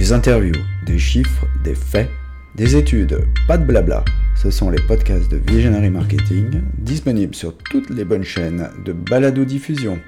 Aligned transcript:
Des 0.00 0.12
interviews, 0.14 0.54
des 0.86 0.98
chiffres, 0.98 1.44
des 1.62 1.74
faits, 1.74 2.08
des 2.54 2.74
études, 2.74 3.20
pas 3.46 3.58
de 3.58 3.66
blabla. 3.66 4.02
Ce 4.34 4.50
sont 4.50 4.70
les 4.70 4.80
podcasts 4.80 5.30
de 5.30 5.36
Visionary 5.36 5.90
Marketing, 5.90 6.62
disponibles 6.78 7.34
sur 7.34 7.54
toutes 7.70 7.90
les 7.90 8.06
bonnes 8.06 8.24
chaînes 8.24 8.70
de 8.82 8.94
balado-diffusion. 8.94 9.98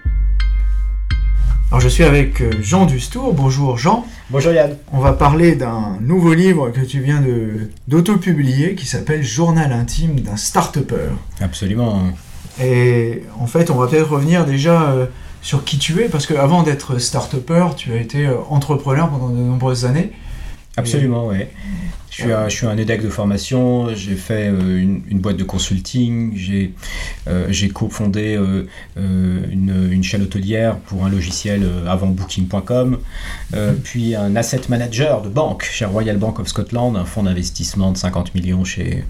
Alors 1.70 1.82
je 1.82 1.88
suis 1.88 2.04
avec 2.04 2.40
euh, 2.40 2.50
Jean 2.62 2.86
Dustour. 2.86 3.34
Bonjour 3.34 3.76
Jean. 3.76 4.06
Bonjour 4.30 4.52
Yann. 4.52 4.78
On 4.94 4.98
va 5.00 5.12
parler 5.12 5.56
d'un 5.56 5.98
nouveau 6.00 6.32
livre 6.32 6.70
que 6.70 6.80
tu 6.80 7.00
viens 7.00 7.20
de- 7.20 7.68
d'auto-publier 7.86 8.74
qui 8.74 8.86
s'appelle 8.86 9.22
Journal 9.22 9.72
intime 9.72 10.20
d'un 10.20 10.36
start-upper. 10.38 11.10
Absolument. 11.38 12.02
Et 12.62 13.24
en 13.38 13.46
fait, 13.46 13.70
on 13.70 13.74
va 13.76 13.88
peut-être 13.88 14.08
revenir 14.08 14.46
déjà 14.46 14.90
euh, 14.92 15.04
sur 15.42 15.64
qui 15.64 15.78
tu 15.78 16.00
es 16.00 16.08
parce 16.08 16.26
qu'avant 16.26 16.62
d'être 16.62 16.98
start-upper, 16.98 17.66
tu 17.76 17.92
as 17.92 17.96
été 17.96 18.26
euh, 18.26 18.38
entrepreneur 18.48 19.10
pendant 19.10 19.28
de 19.28 19.36
nombreuses 19.36 19.84
années. 19.84 20.12
Absolument, 20.76 21.28
oui. 21.28 21.36
Je 22.10 22.22
suis, 22.22 22.32
un, 22.32 22.48
je 22.48 22.54
suis 22.54 22.66
un 22.66 22.76
EDEC 22.76 23.02
de 23.02 23.08
formation, 23.08 23.94
j'ai 23.94 24.16
fait 24.16 24.48
euh, 24.48 24.78
une, 24.78 25.02
une 25.08 25.18
boîte 25.18 25.38
de 25.38 25.44
consulting, 25.44 26.32
j'ai 26.36 26.74
euh, 27.26 27.50
cofondé 27.72 28.36
euh, 28.36 28.66
euh, 28.98 29.46
une, 29.50 29.88
une 29.90 30.02
chaîne 30.02 30.22
hôtelière 30.22 30.76
pour 30.76 31.06
un 31.06 31.08
logiciel 31.08 31.62
euh, 31.62 31.86
avant 31.86 32.08
booking.com, 32.08 32.98
euh, 33.54 33.72
puis 33.82 34.14
un 34.14 34.36
asset 34.36 34.60
manager 34.68 35.22
de 35.22 35.30
banque 35.30 35.64
chez 35.64 35.86
Royal 35.86 36.18
Bank 36.18 36.38
of 36.38 36.48
Scotland, 36.48 36.96
un 36.98 37.06
fonds 37.06 37.22
d'investissement 37.22 37.90
de 37.90 37.96
50 37.96 38.34
millions 38.34 38.64
chez, 38.64 39.04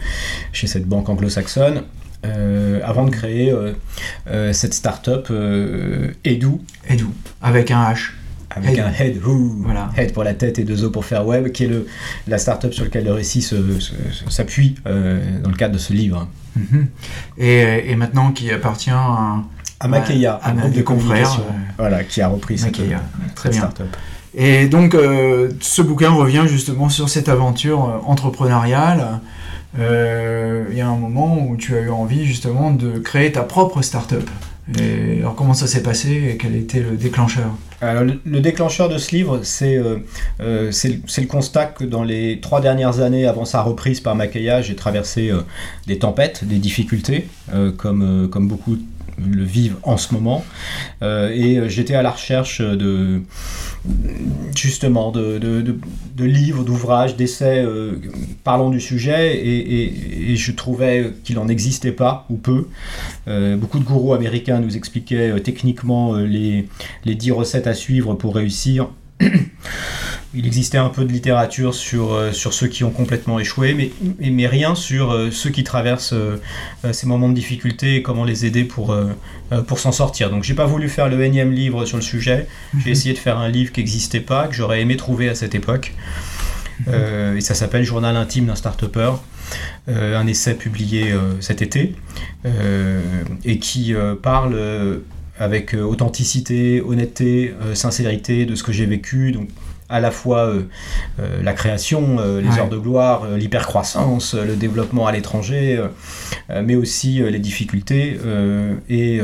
chez 0.52 0.68
cette 0.68 0.86
banque 0.86 1.08
anglo-saxonne. 1.08 1.82
Euh, 2.24 2.80
avant 2.84 3.04
de 3.04 3.10
créer 3.10 3.50
euh, 3.50 3.72
euh, 4.28 4.52
cette 4.52 4.74
start-up 4.74 5.30
Edu, 6.24 6.48
Avec 7.42 7.70
un 7.70 7.82
H. 7.92 8.10
avec 8.50 8.78
Head. 8.78 8.80
un 8.80 8.92
head, 8.92 9.24
ouh, 9.26 9.62
Voilà. 9.64 9.90
head 9.96 10.12
pour 10.12 10.24
la 10.24 10.34
tête 10.34 10.58
et 10.58 10.64
deux 10.64 10.84
O 10.84 10.90
pour 10.90 11.04
faire 11.04 11.26
web, 11.26 11.50
qui 11.52 11.64
est 11.64 11.68
le, 11.68 11.86
la 12.28 12.38
startup 12.38 12.72
sur 12.74 12.84
laquelle 12.84 13.04
le 13.04 13.12
récit 13.12 13.42
s'appuie 14.28 14.74
dans 14.84 15.50
le 15.50 15.56
cadre 15.56 15.74
de 15.74 15.78
ce 15.78 15.92
livre. 15.92 16.28
Mhm. 16.56 16.86
Et, 17.38 17.90
et 17.90 17.96
maintenant 17.96 18.30
qui 18.32 18.50
appartient 18.50 18.90
à, 18.90 19.42
À 19.80 19.88
Makeya, 19.88 20.34
à 20.34 20.50
un 20.50 20.58
un 20.58 20.60
groupe 20.60 20.74
de 20.74 20.82
confrères, 20.82 21.40
voilà, 21.78 22.04
qui 22.04 22.20
a 22.20 22.28
repris 22.28 22.58
cette, 22.58 22.78
Makeya. 22.78 23.00
cette 23.24 23.34
Très 23.34 23.48
bien. 23.50 23.58
startup. 23.60 23.86
Et 24.34 24.66
donc, 24.68 24.96
ce 25.60 25.82
bouquin 25.82 26.10
revient 26.10 26.44
justement 26.46 26.88
sur 26.88 27.08
cette 27.08 27.28
aventure 27.28 28.02
entrepreneuriale. 28.06 29.20
Euh, 29.78 30.66
Il 30.70 30.76
y 30.76 30.80
a 30.80 30.88
un 30.88 30.96
moment 30.96 31.46
où 31.48 31.56
tu 31.56 31.74
as 31.76 31.80
eu 31.80 31.90
envie 31.90 32.24
justement 32.24 32.70
de 32.70 32.98
créer 32.98 33.32
ta 33.32 33.42
propre 33.42 33.82
start-up. 33.82 34.28
Et 34.78 35.18
alors, 35.18 35.34
comment 35.34 35.54
ça 35.54 35.66
s'est 35.66 35.82
passé 35.82 36.30
et 36.30 36.36
quel 36.36 36.54
était 36.54 36.80
le 36.80 36.96
déclencheur? 36.96 37.50
Alors, 37.80 38.04
le, 38.04 38.20
le 38.24 38.40
déclencheur 38.40 38.88
de 38.88 38.96
ce 38.96 39.14
livre, 39.14 39.40
c'est 39.42 39.76
euh, 39.76 39.96
euh, 40.40 40.70
c'est 40.70 41.00
le- 41.18 41.26
constat 41.26 41.66
que 41.66 41.82
dans 41.84 42.04
les 42.04 42.38
trois 42.40 42.60
dernières 42.60 43.00
années 43.00 43.26
avant 43.26 43.44
sa 43.44 43.60
reprise 43.60 44.00
par 44.00 44.14
Makeya, 44.14 44.62
j'ai 44.62 44.76
traversé 44.76 45.32
des 45.88 45.98
tempêtes, 45.98 46.44
des 46.44 46.58
difficultés, 46.58 47.28
comme, 47.76 48.28
comme 48.30 48.46
beaucoup 48.46 48.76
le 49.18 49.44
vivent 49.44 49.76
en 49.82 49.96
ce 49.96 50.14
moment. 50.14 50.44
Euh, 51.02 51.30
et 51.34 51.58
euh, 51.58 51.68
j'étais 51.68 51.94
à 51.94 52.02
la 52.02 52.10
recherche 52.10 52.60
de 52.60 53.22
justement 54.54 55.10
de, 55.10 55.38
de- 55.38 56.24
livres, 56.24 56.62
d'ouvrages, 56.62 57.16
d'essais 57.16 57.64
euh, 57.64 57.94
parlant 58.44 58.70
du 58.70 58.80
sujet 58.80 59.44
et, 59.44 60.36
je 60.36 60.52
trouvais 60.52 61.12
qu'il 61.24 61.34
n'en 61.34 61.48
existait 61.48 61.92
pas 61.92 62.26
ou 62.30 62.36
peu. 62.36 62.68
Beaucoup 63.26 63.78
de 63.78 63.84
gourous 63.84 64.14
américains 64.14 64.60
nous 64.60 64.76
expliquaient 64.76 65.38
techniquement 65.40 66.14
les, 66.14 66.68
les 67.04 67.14
10 67.14 67.32
recettes 67.32 67.66
à 67.66 67.74
suivre 67.74 68.14
pour 68.14 68.34
réussir. 68.34 68.88
Il 70.34 70.46
existait 70.46 70.78
un 70.78 70.88
peu 70.88 71.04
de 71.04 71.12
littérature 71.12 71.74
sur, 71.74 72.14
euh, 72.14 72.32
sur 72.32 72.54
ceux 72.54 72.66
qui 72.66 72.84
ont 72.84 72.90
complètement 72.90 73.38
échoué, 73.38 73.74
mais, 73.74 73.90
mais 74.18 74.46
rien 74.46 74.74
sur 74.74 75.10
euh, 75.10 75.30
ceux 75.30 75.50
qui 75.50 75.62
traversent 75.62 76.14
euh, 76.14 76.38
ces 76.92 77.06
moments 77.06 77.28
de 77.28 77.34
difficulté 77.34 77.96
et 77.96 78.02
comment 78.02 78.24
les 78.24 78.46
aider 78.46 78.64
pour, 78.64 78.96
pour 79.66 79.78
s'en 79.78 79.92
sortir. 79.92 80.30
Donc 80.30 80.42
j'ai 80.42 80.54
pas 80.54 80.66
voulu 80.66 80.88
faire 80.88 81.08
le 81.08 81.22
énième 81.22 81.52
livre 81.52 81.84
sur 81.84 81.96
le 81.96 82.02
sujet, 82.02 82.46
j'ai 82.82 82.90
essayé 82.90 83.14
de 83.14 83.18
faire 83.18 83.38
un 83.38 83.48
livre 83.48 83.72
qui 83.72 83.80
n'existait 83.80 84.20
pas, 84.20 84.48
que 84.48 84.54
j'aurais 84.54 84.80
aimé 84.80 84.96
trouver 84.96 85.28
à 85.28 85.34
cette 85.34 85.54
époque. 85.54 85.92
Euh, 86.88 87.36
et 87.36 87.40
ça 87.40 87.54
s'appelle 87.54 87.84
Journal 87.84 88.16
intime 88.16 88.46
d'un 88.46 88.54
start-upper, 88.54 89.12
euh, 89.88 90.18
un 90.18 90.26
essai 90.26 90.54
publié 90.54 91.12
euh, 91.12 91.40
cet 91.40 91.62
été, 91.62 91.94
et 93.44 93.58
qui 93.58 93.94
parle 94.22 95.00
avec 95.38 95.74
authenticité, 95.74 96.80
honnêteté, 96.80 97.54
sincérité 97.74 98.46
de 98.46 98.54
ce 98.54 98.62
que 98.62 98.72
j'ai 98.72 98.86
vécu. 98.86 99.32
Donc, 99.32 99.48
à 99.92 100.00
la 100.00 100.10
fois 100.10 100.46
euh, 100.46 100.62
euh, 101.20 101.42
la 101.42 101.52
création, 101.52 102.16
euh, 102.18 102.40
les 102.40 102.48
Ouais. 102.48 102.58
heures 102.58 102.68
de 102.68 102.78
gloire, 102.78 103.26
l'hypercroissance, 103.36 104.34
le 104.34 104.56
développement 104.56 105.06
à 105.06 105.12
l'étranger, 105.12 105.82
mais 106.64 106.74
aussi 106.74 107.20
les 107.20 107.38
difficultés 107.38 108.18
et 108.88 109.20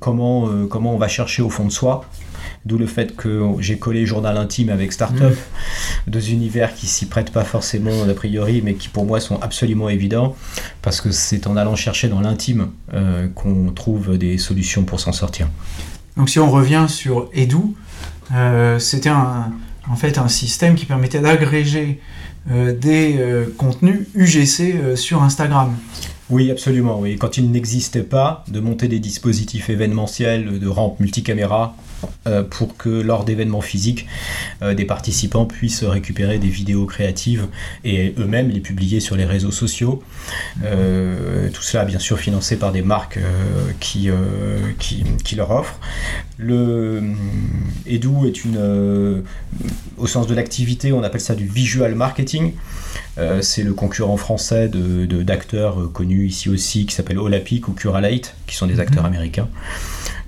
comment, 0.00 0.48
comment 0.68 0.94
on 0.94 0.98
va 0.98 1.08
chercher 1.08 1.42
au 1.42 1.50
fond 1.50 1.64
de 1.64 1.72
soi. 1.72 2.04
D'où 2.64 2.78
le 2.78 2.86
fait 2.86 3.16
que 3.16 3.42
j'ai 3.58 3.76
collé 3.78 4.06
journal 4.06 4.36
intime 4.36 4.70
avec 4.70 4.92
Startup, 4.92 5.36
deux 6.06 6.30
univers 6.30 6.74
qui 6.74 6.86
s'y 6.86 7.06
prêtent 7.06 7.32
pas 7.32 7.44
forcément 7.44 8.04
a 8.08 8.14
priori, 8.14 8.62
mais 8.64 8.74
qui 8.74 8.88
pour 8.88 9.04
moi 9.04 9.18
sont 9.18 9.40
absolument 9.42 9.88
évidents, 9.88 10.36
parce 10.80 11.00
que 11.00 11.10
c'est 11.10 11.46
en 11.46 11.56
allant 11.56 11.74
chercher 11.74 12.08
dans 12.08 12.20
l'intime 12.20 12.68
euh, 12.94 13.28
qu'on 13.34 13.72
trouve 13.72 14.16
des 14.16 14.38
solutions 14.38 14.84
pour 14.84 15.00
s'en 15.00 15.12
sortir. 15.12 15.48
Donc, 16.16 16.28
si 16.28 16.38
on 16.38 16.50
revient 16.50 16.86
sur 16.88 17.28
Edu, 17.32 17.56
euh, 18.34 18.78
c'était 18.78 19.08
un, 19.08 19.50
en 19.90 19.96
fait 19.96 20.18
un 20.18 20.28
système 20.28 20.74
qui 20.74 20.86
permettait 20.86 21.20
d'agréger 21.20 22.00
euh, 22.50 22.76
des 22.76 23.16
euh, 23.18 23.46
contenus 23.56 24.08
UGC 24.14 24.74
euh, 24.74 24.96
sur 24.96 25.22
Instagram. 25.22 25.76
Oui, 26.30 26.50
absolument. 26.50 26.98
Oui. 26.98 27.16
Quand 27.16 27.36
il 27.36 27.50
n'existait 27.50 28.02
pas, 28.02 28.44
de 28.48 28.58
monter 28.58 28.88
des 28.88 28.98
dispositifs 28.98 29.70
événementiels 29.70 30.58
de 30.58 30.68
rampe 30.68 30.98
multicaméra 30.98 31.76
pour 32.50 32.76
que 32.76 32.88
lors 32.88 33.24
d'événements 33.24 33.60
physiques, 33.60 34.06
euh, 34.62 34.74
des 34.74 34.84
participants 34.84 35.46
puissent 35.46 35.84
récupérer 35.84 36.38
des 36.38 36.48
vidéos 36.48 36.86
créatives 36.86 37.46
et 37.84 38.14
eux-mêmes 38.18 38.50
les 38.50 38.60
publier 38.60 39.00
sur 39.00 39.16
les 39.16 39.24
réseaux 39.24 39.50
sociaux. 39.50 40.02
Euh, 40.64 41.48
tout 41.52 41.62
cela, 41.62 41.84
bien 41.84 41.98
sûr, 41.98 42.18
financé 42.18 42.56
par 42.56 42.72
des 42.72 42.82
marques 42.82 43.18
euh, 43.18 43.72
qui, 43.80 44.08
euh, 44.10 44.72
leur 45.36 45.50
offrent. 45.50 45.78
Le 46.38 47.02
Edu 47.86 48.26
est 48.26 48.44
une, 48.44 48.56
euh, 48.58 49.20
au 49.96 50.06
sens 50.06 50.26
de 50.26 50.34
l'activité, 50.34 50.92
on 50.92 51.02
appelle 51.02 51.20
ça 51.20 51.34
du 51.34 51.46
visual 51.46 51.94
marketing. 51.94 52.52
Euh, 53.18 53.42
c'est 53.42 53.62
le 53.62 53.74
concurrent 53.74 54.16
français 54.16 54.68
de, 54.68 55.04
de- 55.04 55.22
d'acteurs 55.22 55.80
euh, 55.80 55.88
connus 55.88 56.26
ici 56.26 56.48
aussi 56.48 56.86
qui 56.86 56.94
s'appellent 56.94 57.18
Olapic 57.18 57.68
ou 57.68 57.72
Curalite, 57.72 58.34
qui 58.46 58.56
sont 58.56 58.66
des 58.66 58.80
acteurs 58.80 59.04
américains. 59.04 59.48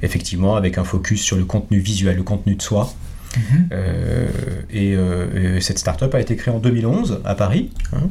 Effectivement, 0.02 0.56
avec 0.56 0.76
un 0.76 0.84
focus 0.84 1.22
sur 1.22 1.36
le 1.36 1.44
contenu 1.44 1.78
visuel, 1.78 2.16
le 2.16 2.22
contenu 2.22 2.56
de 2.56 2.62
soi. 2.62 2.92
Mhm. 3.36 3.68
Euh, 3.72 4.28
et, 4.70 4.94
euh, 4.94 5.56
et 5.56 5.60
cette 5.60 5.78
start-up 5.78 6.14
a 6.14 6.20
été 6.20 6.36
créée 6.36 6.54
en 6.54 6.58
2011 6.60 7.20
à 7.24 7.34
Paris 7.34 7.70
hein, 7.92 8.02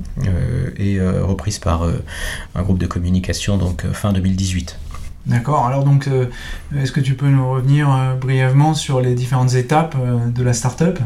et 0.77 0.99
reprise 0.99 1.59
par 1.59 1.87
un 2.55 2.61
groupe 2.63 2.79
de 2.79 2.87
communication 2.87 3.57
donc 3.57 3.85
fin 3.93 4.11
2018. 4.11 4.77
D'accord. 5.27 5.65
Alors 5.65 5.85
donc, 5.85 6.09
est-ce 6.75 6.91
que 6.91 6.99
tu 6.99 7.13
peux 7.13 7.29
nous 7.29 7.49
revenir 7.49 7.87
brièvement 8.19 8.73
sur 8.73 8.99
les 8.99 9.13
différentes 9.15 9.53
étapes 9.53 9.95
de 10.33 10.43
la 10.43 10.51
start-up? 10.51 10.99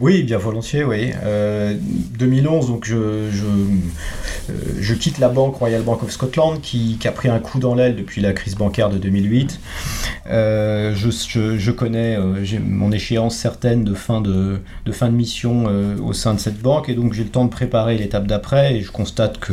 Oui, 0.00 0.22
bien 0.22 0.38
volontiers, 0.38 0.84
oui. 0.84 1.12
Euh, 1.22 1.74
2011, 2.18 2.66
donc 2.66 2.86
je, 2.86 3.30
je, 3.30 3.44
euh, 3.44 4.52
je 4.80 4.94
quitte 4.94 5.18
la 5.18 5.28
banque 5.28 5.56
Royal 5.56 5.82
Bank 5.82 6.02
of 6.02 6.10
Scotland 6.10 6.60
qui, 6.60 6.98
a 7.04 7.12
pris 7.12 7.28
un 7.28 7.38
coup 7.38 7.58
dans 7.58 7.74
l'aile 7.74 7.94
depuis 7.94 8.22
la 8.22 8.32
crise 8.32 8.54
bancaire 8.54 8.88
de 8.88 8.96
2008. 8.96 9.60
Euh, 10.28 10.94
je, 10.94 11.10
je, 11.58 11.70
connais, 11.70 12.16
euh, 12.16 12.42
mon 12.64 12.90
échéance 12.90 13.36
certaine 13.36 13.84
de 13.84 13.94
fin 13.94 14.20
de, 14.22 14.60
mission 15.10 15.64
euh, 15.68 15.96
au 15.98 16.12
sein 16.14 16.32
de 16.34 16.40
cette 16.40 16.60
banque 16.60 16.88
et 16.88 16.94
donc 16.94 17.12
j'ai 17.12 17.24
le 17.24 17.30
temps 17.30 17.44
de 17.44 17.50
préparer 17.50 17.98
l'étape 17.98 18.26
d'après 18.26 18.76
et 18.76 18.80
je 18.80 18.90
constate 18.90 19.38
que, 19.38 19.52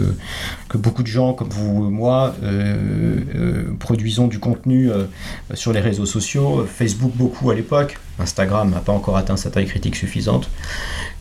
beaucoup 0.77 1.03
de 1.03 1.07
gens 1.07 1.33
comme 1.33 1.49
vous 1.49 1.87
et 1.87 1.89
moi 1.89 2.35
euh, 2.43 3.17
euh, 3.35 3.63
produisons 3.79 4.27
du 4.27 4.39
contenu 4.39 4.89
euh, 4.89 5.05
sur 5.53 5.73
les 5.73 5.81
réseaux 5.81 6.05
sociaux, 6.05 6.65
Facebook 6.65 7.11
beaucoup 7.15 7.49
à 7.51 7.55
l'époque, 7.55 7.97
Instagram 8.19 8.69
n'a 8.71 8.79
pas 8.79 8.91
encore 8.93 9.17
atteint 9.17 9.37
sa 9.37 9.49
taille 9.49 9.65
critique 9.67 9.95
suffisante 9.95 10.49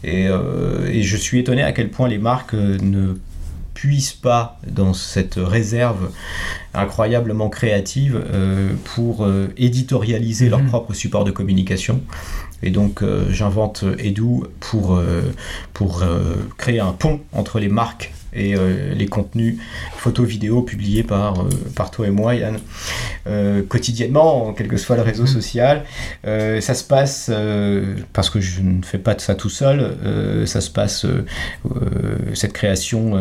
et, 0.05 0.27
euh, 0.29 0.87
et 0.89 1.03
je 1.03 1.17
suis 1.17 1.39
étonné 1.39 1.63
à 1.63 1.73
quel 1.73 1.91
point 1.91 2.09
les 2.09 2.19
marques 2.19 2.55
euh, 2.55 2.79
ne 2.83 3.15
puissent 3.75 4.13
pas 4.13 4.59
dans 4.67 4.93
cette 4.93 5.37
réserve 5.37 6.11
incroyablement 6.75 7.49
créative 7.49 8.21
euh, 8.33 8.73
pour 8.95 9.25
euh, 9.25 9.49
éditorialiser 9.57 10.49
leur 10.49 10.61
Mhm. 10.61 10.67
propre 10.69 10.95
support 10.95 11.25
de 11.25 11.31
communication. 11.31 12.01
Et 12.65 12.71
donc 12.71 13.05
j'invente 13.31 13.85
Edu 14.01 14.43
pour, 14.59 15.01
pour 15.75 16.03
créer 16.57 16.81
un 16.81 16.91
pont 16.91 17.21
entre 17.33 17.61
les 17.61 17.69
marques 17.69 18.13
et 18.33 18.55
euh, 18.55 18.95
les 18.95 19.07
contenus 19.07 19.57
photos, 19.97 20.27
vidéos 20.27 20.63
publiés 20.63 21.03
par, 21.03 21.41
euh, 21.41 21.49
par 21.75 21.91
toi 21.91 22.07
et 22.07 22.11
moi, 22.11 22.35
Yann, 22.35 22.59
euh, 23.27 23.63
quotidiennement, 23.63 24.53
quel 24.57 24.69
que 24.69 24.77
soit 24.77 24.97
le 24.97 25.03
réseau 25.03 25.27
social. 25.27 25.85
ça 26.25 26.75
se 26.75 26.85
passe, 26.85 27.31
parce 28.13 28.31
que 28.31 28.41
je 28.41 28.61
ne 28.63 28.83
fais 28.83 28.99
pas 28.99 29.15
de 29.15 29.21
ça 29.21 29.35
tout 29.35 29.51
seul, 29.51 29.97
ça 30.47 30.61
se 30.61 30.71
passe, 30.71 31.07
cette 32.35 32.53
création 32.53 33.19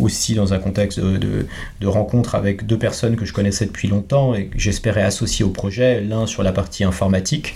aussi 0.00 0.34
dans 0.34 0.52
un 0.52 0.58
contexte 0.58 1.00
de, 1.00 1.16
de, 1.16 1.46
de, 1.80 1.86
rencontre 1.86 2.34
avec 2.34 2.66
deux 2.66 2.78
personnes 2.78 3.16
que 3.16 3.24
je 3.24 3.32
connaissais 3.32 3.66
depuis 3.66 3.88
longtemps 3.88 4.34
et 4.34 4.46
que 4.46 4.58
j'espérais 4.58 5.02
associer 5.02 5.44
au 5.44 5.50
projet, 5.50 6.00
l'un 6.00 6.26
sur 6.26 6.42
la 6.42 6.52
partie 6.52 6.84
informatique, 6.84 7.54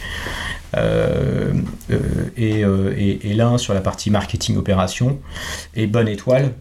euh, 1.53 1.97
euh, 2.39 2.63
euh, 2.65 2.95
et, 2.97 3.31
et, 3.31 3.35
l'un 3.35 3.59
sur 3.59 3.75
la 3.75 3.81
partie 3.81 4.11
marketing 4.11 4.57
opération. 4.57 5.19
Et 5.75 5.87
Bonne 5.87 6.09
Étoile, 6.09 6.53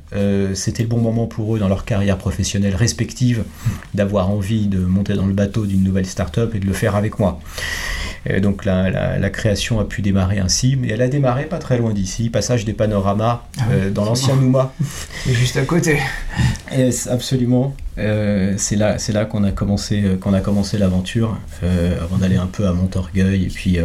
c'était 0.54 0.84
le 0.84 0.90
bon 0.90 1.00
moment 1.00 1.28
pour 1.28 1.56
eux 1.56 1.60
dans 1.60 1.68
leur 1.68 1.86
carrière 1.86 2.18
professionnelle 2.18 2.76
respective 2.76 3.44
d'avoir 3.94 4.30
envie 4.30 4.68
de 4.68 4.80
monter 4.80 5.14
dans 5.14 5.26
le 5.26 5.34
bateau 5.34 5.66
d'une 5.66 5.84
nouvelle 5.84 6.06
start-up 6.06 6.56
et 6.56 6.60
de 6.60 6.66
le 6.66 6.74
faire 6.74 6.96
avec 6.96 7.20
moi. 7.20 7.40
donc 8.42 8.66
la, 8.66 9.18
la, 9.18 9.30
création 9.30 9.80
a 9.80 9.86
pu 9.86 10.02
démarrer 10.02 10.40
ainsi, 10.40 10.76
mais 10.76 10.90
elle 10.90 11.02
a 11.02 11.08
démarré 11.08 11.46
pas 11.46 11.58
très 11.60 11.78
loin 11.78 11.94
d'ici, 11.94 12.30
passage 12.30 12.66
des 12.66 12.74
panoramas 12.74 13.44
ah 13.60 13.90
dans 13.94 14.06
l'ancien 14.06 14.36
Nouma. 14.36 14.74
C'est 15.26 15.34
juste 15.34 15.58
à 15.58 15.66
côté. 15.66 16.00
absolument. 17.10 17.76
Euh, 17.98 18.54
c'est 18.58 18.78
là, 18.78 18.98
c'est 18.98 19.12
là 19.12 19.26
qu'on 19.26 19.44
a 19.44 19.52
commencé, 19.52 20.02
euh, 20.04 20.18
qu'on 20.18 20.34
a 20.34 20.40
commencé 20.40 20.78
l'aventure, 20.78 21.38
euh, 21.64 22.02
avant 22.02 22.18
d'aller 22.18 22.38
un 22.38 22.48
peu 22.48 22.66
à 22.66 22.74
Montorgueil 22.74 23.44
et 23.44 23.48
puis, 23.48 23.78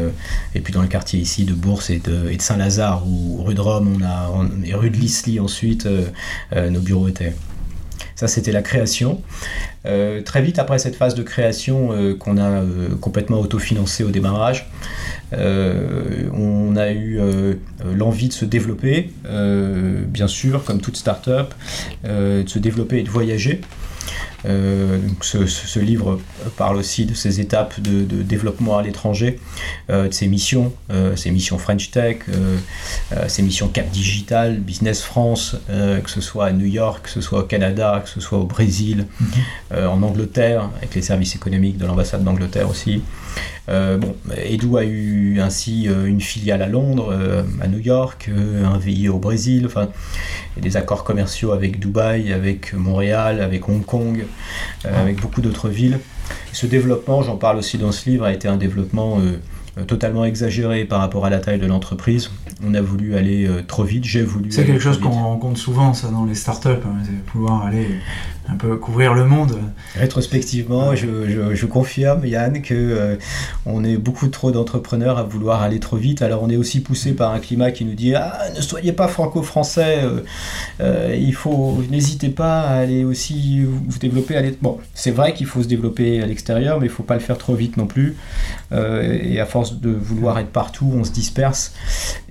et 0.55 0.61
puis 0.61 0.73
dans 0.73 0.83
le 0.83 0.89
quartier 0.89 1.19
ici 1.21 1.45
de 1.45 1.55
Bourse 1.55 1.91
et 1.91 1.99
de, 1.99 2.31
Saint-Lazare 2.39 3.07
ou 3.07 3.43
rue 3.43 3.55
de 3.55 3.61
Rome, 3.61 3.97
on 3.99 4.05
a, 4.05 4.31
et 4.65 4.75
rue 4.75 4.91
de 4.91 4.97
Lisly 4.97 5.41
ensuite, 5.41 5.89
nos 6.55 6.81
bureaux 6.81 7.09
étaient. 7.09 7.35
Ça, 8.15 8.29
c'était 8.29 8.53
la 8.53 8.63
création. 8.63 9.21
très 10.25 10.43
vite 10.43 10.59
après 10.59 10.79
cette 10.79 10.97
phase 10.97 11.15
de 11.15 11.23
création 11.23 11.91
qu'on 12.19 12.39
a 12.39 12.63
complètement 13.01 13.41
autofinancé 13.41 14.05
au 14.05 14.11
démarrage, 14.11 14.71
on 15.33 16.77
a 16.77 16.91
eu 16.93 17.19
l'envie 17.85 18.29
de 18.29 18.33
se 18.33 18.45
développer, 18.45 19.11
bien 20.09 20.29
sûr, 20.29 20.65
comme 20.65 20.81
toute 20.81 20.97
start-up, 20.97 21.55
de 22.05 22.45
se 22.47 22.59
développer 22.59 22.99
et 22.99 23.03
de 23.03 23.11
voyager. 23.11 23.61
Euh, 24.47 24.99
donc 24.99 25.25
ce, 25.25 25.79
livre 25.79 26.21
parle 26.57 26.77
aussi 26.77 27.07
de 27.07 27.15
ses 27.15 27.41
étapes 27.41 27.81
de, 27.81 28.23
développement 28.23 28.79
à 28.79 28.83
l'étranger, 28.83 29.39
euh, 29.91 30.09
de 30.09 30.15
ses 30.15 30.27
missions, 30.27 30.73
euh, 30.91 31.17
ses 31.17 31.31
missions 31.31 31.59
French 31.59 31.91
Tech, 31.91 32.19
ses 33.29 33.43
missions 33.43 33.69
Cap 33.69 33.91
Digital, 33.91 34.59
Business 34.59 35.03
France, 35.03 35.57
que 35.69 36.11
ce 36.11 36.21
soit 36.21 36.47
à 36.47 36.53
New 36.53 36.67
York, 36.67 37.05
que 37.05 37.11
ce 37.11 37.21
soit 37.21 37.41
au 37.41 37.45
Canada, 37.45 38.01
que 38.05 38.11
ce 38.11 38.21
soit 38.21 38.39
au 38.39 38.45
Brésil, 38.45 39.07
mhm. 39.21 39.89
en 39.89 40.03
Angleterre, 40.03 40.71
avec 40.77 40.95
les 40.95 41.03
services 41.03 41.35
économiques 41.35 41.79
de 41.79 41.87
l'ambassade 41.87 42.25
d'Angleterre 42.25 42.69
aussi. 42.69 43.03
Bon, 43.69 44.15
Edu 44.37 44.77
a 44.77 44.85
eu 44.85 45.41
ainsi 45.41 45.85
une 45.85 46.21
filiale 46.21 46.63
à 46.63 46.69
Londres, 46.69 47.17
à 47.61 47.69
New 47.69 47.79
York, 47.79 48.31
un 48.31 48.79
VI 48.79 49.09
au 49.09 49.19
Brésil, 49.19 49.67
enfin, 49.67 49.89
des 50.61 50.77
accords 50.77 51.05
commerciaux 51.05 51.53
avec 51.53 51.79
Dubaï, 51.79 52.33
avec 52.33 52.75
Montréal, 52.75 53.41
avec 53.41 53.69
Hong 53.69 53.85
Kong, 53.85 54.25
euh, 54.85 55.03
avec 55.03 55.21
beaucoup 55.21 55.41
d'autres 55.41 55.69
villes. 55.69 55.99
ce 56.53 56.67
développement, 56.67 57.23
j'en 57.23 57.37
parle 57.37 57.59
aussi 57.59 57.79
dans 57.79 57.93
ce 57.93 58.09
livre, 58.09 58.25
a 58.25 58.33
été 58.33 58.49
un 58.49 58.57
développement 58.57 59.19
euh, 59.21 59.85
totalement 59.85 60.25
exagéré 60.25 60.85
par 60.85 61.01
rapport 61.01 61.27
à 61.27 61.31
la 61.31 61.39
taille 61.39 61.59
de 61.59 61.67
l'entreprise. 61.67 62.31
On 62.65 62.73
a 62.75 62.81
voulu 62.81 63.17
aller 63.17 63.47
euh, 63.47 63.63
trop 63.67 63.85
vite, 63.85 64.05
j'ai 64.05 64.23
voulu. 64.23 64.51
C'est 64.51 64.65
quelque 64.65 64.81
chose 64.81 64.99
qu'on 64.99 65.11
rencontre 65.11 65.59
souvent, 65.59 65.93
ça, 65.93 66.09
dans 66.09 66.25
les 66.25 66.35
startups, 66.35 66.69
hein, 66.69 67.03
pouvoir 67.27 67.65
aller 67.67 67.87
un 68.49 68.57
peu 68.57 68.77
couvrir 68.77 69.15
le 69.15 69.25
monde. 69.25 69.59
Rétrospectivement, 69.97 70.95
je, 70.95 71.67
confirme, 71.67 72.25
Yann, 72.25 72.63
que 72.63 72.75
euh, 72.75 73.17
on 73.65 73.83
est 73.83 73.97
beaucoup 73.97 74.29
trop 74.29 74.53
d'entrepreneurs 74.53 75.19
à 75.19 75.25
vouloir 75.25 75.63
aller 75.63 75.81
trop 75.81 75.97
vite. 75.97 76.23
Alors 76.23 76.43
on 76.43 76.51
est 76.51 76.57
aussi 76.57 76.81
poussé 76.81 77.13
par 77.13 77.33
un 77.33 77.41
climat 77.41 77.71
qui 77.73 77.85
nous 77.85 77.95
dit 77.95 78.15
ah, 78.15 78.39
ne 78.55 78.61
soyez 78.61 78.93
pas 78.93 79.09
franco-français, 79.09 80.01
euh, 80.03 80.21
euh, 80.81 81.17
il 81.19 81.35
faut 81.35 81.83
n'hésitez 81.91 82.29
pas 82.29 82.61
à 82.63 82.75
aller 82.77 83.05
aussi 83.05 83.65
vous 83.65 83.99
développer. 83.99 84.37
À 84.37 84.43
bon, 84.61 84.79
c'est 84.95 85.11
vrai 85.11 85.35
qu'il 85.35 85.47
faut 85.47 85.63
se 85.63 85.69
développer 85.69 86.23
à 86.23 86.27
l'extérieur, 86.27 86.81
mais 86.81 86.87
il 86.87 86.93
faut 86.93 87.03
pas 87.03 87.15
le 87.15 87.21
faire 87.21 87.39
trop 87.39 87.55
vite 87.55 87.77
non 87.77 87.87
plus. 87.87 88.17
et 88.73 89.41
à 89.41 89.47
force 89.47 89.81
de 89.81 89.91
vouloir 89.91 90.39
être 90.39 90.51
partout, 90.51 90.91
on 90.95 91.05
se 91.05 91.11
disperse 91.11 91.75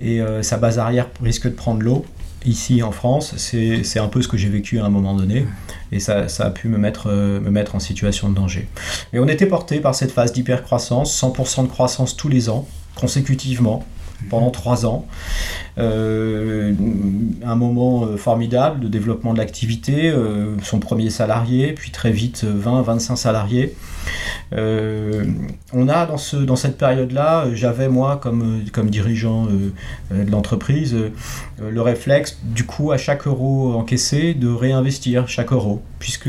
et 0.00 0.20
sa 0.42 0.56
base 0.56 0.78
arrière 0.78 1.08
risque 1.22 1.44
de 1.44 1.54
prendre 1.54 1.82
l'eau 1.82 2.04
ici 2.46 2.82
en 2.82 2.92
France, 2.92 3.34
c'est 3.36 3.98
un 3.98 4.08
peu 4.08 4.22
ce 4.22 4.28
que 4.28 4.36
j'ai 4.36 4.48
vécu 4.48 4.78
à 4.78 4.84
un 4.84 4.88
moment 4.88 5.14
donné, 5.14 5.46
et 5.92 6.00
ça, 6.00 6.28
ça, 6.28 6.46
a 6.46 6.50
pu 6.50 6.68
me 6.68 6.78
mettre, 6.78 7.08
euh, 7.10 7.40
me 7.40 7.50
mettre 7.50 7.74
en 7.74 7.80
situation 7.80 8.30
de 8.30 8.34
danger. 8.34 8.68
Et 9.12 9.18
on 9.18 9.28
était 9.28 9.46
porté 9.46 9.80
par 9.80 9.94
cette 9.94 10.12
phase 10.12 10.32
d'hypercroissance, 10.32 11.20
100% 11.20 11.64
de 11.64 11.68
croissance 11.68 12.16
tous 12.16 12.28
les 12.28 12.48
ans, 12.48 12.66
consécutivement, 12.94 13.84
pendant 14.30 14.50
trois 14.50 14.86
ans. 14.86 15.06
Euh, 15.78 16.72
un 17.44 17.54
moment 17.54 18.04
euh, 18.04 18.16
formidable 18.16 18.80
de 18.80 18.88
développement 18.88 19.34
de 19.34 19.38
l'activité, 19.38 20.14
son 20.62 20.78
premier 20.78 21.10
salarié, 21.10 21.72
puis 21.72 21.90
très 21.90 22.10
vite 22.10 22.44
20-25 22.44 23.16
salariés. 23.16 23.74
Euh, 24.52 25.24
on 25.72 25.88
a 25.88 26.06
dans, 26.06 26.16
ce, 26.18 26.36
dans 26.36 26.56
cette 26.56 26.78
période-là, 26.78 27.46
j'avais 27.52 27.88
moi 27.88 28.18
comme, 28.22 28.62
dirigeant 28.84 29.46
euh, 29.46 30.24
de 30.24 30.30
l'entreprise 30.30 30.94
euh, 30.94 31.10
le 31.70 31.80
réflexe 31.80 32.38
du 32.44 32.64
coup 32.64 32.92
à 32.92 32.98
chaque 32.98 33.26
euro 33.26 33.74
encaissé 33.74 34.34
de 34.34 34.48
réinvestir 34.48 35.28
chaque 35.28 35.52
euro, 35.52 35.82
puisque 35.98 36.28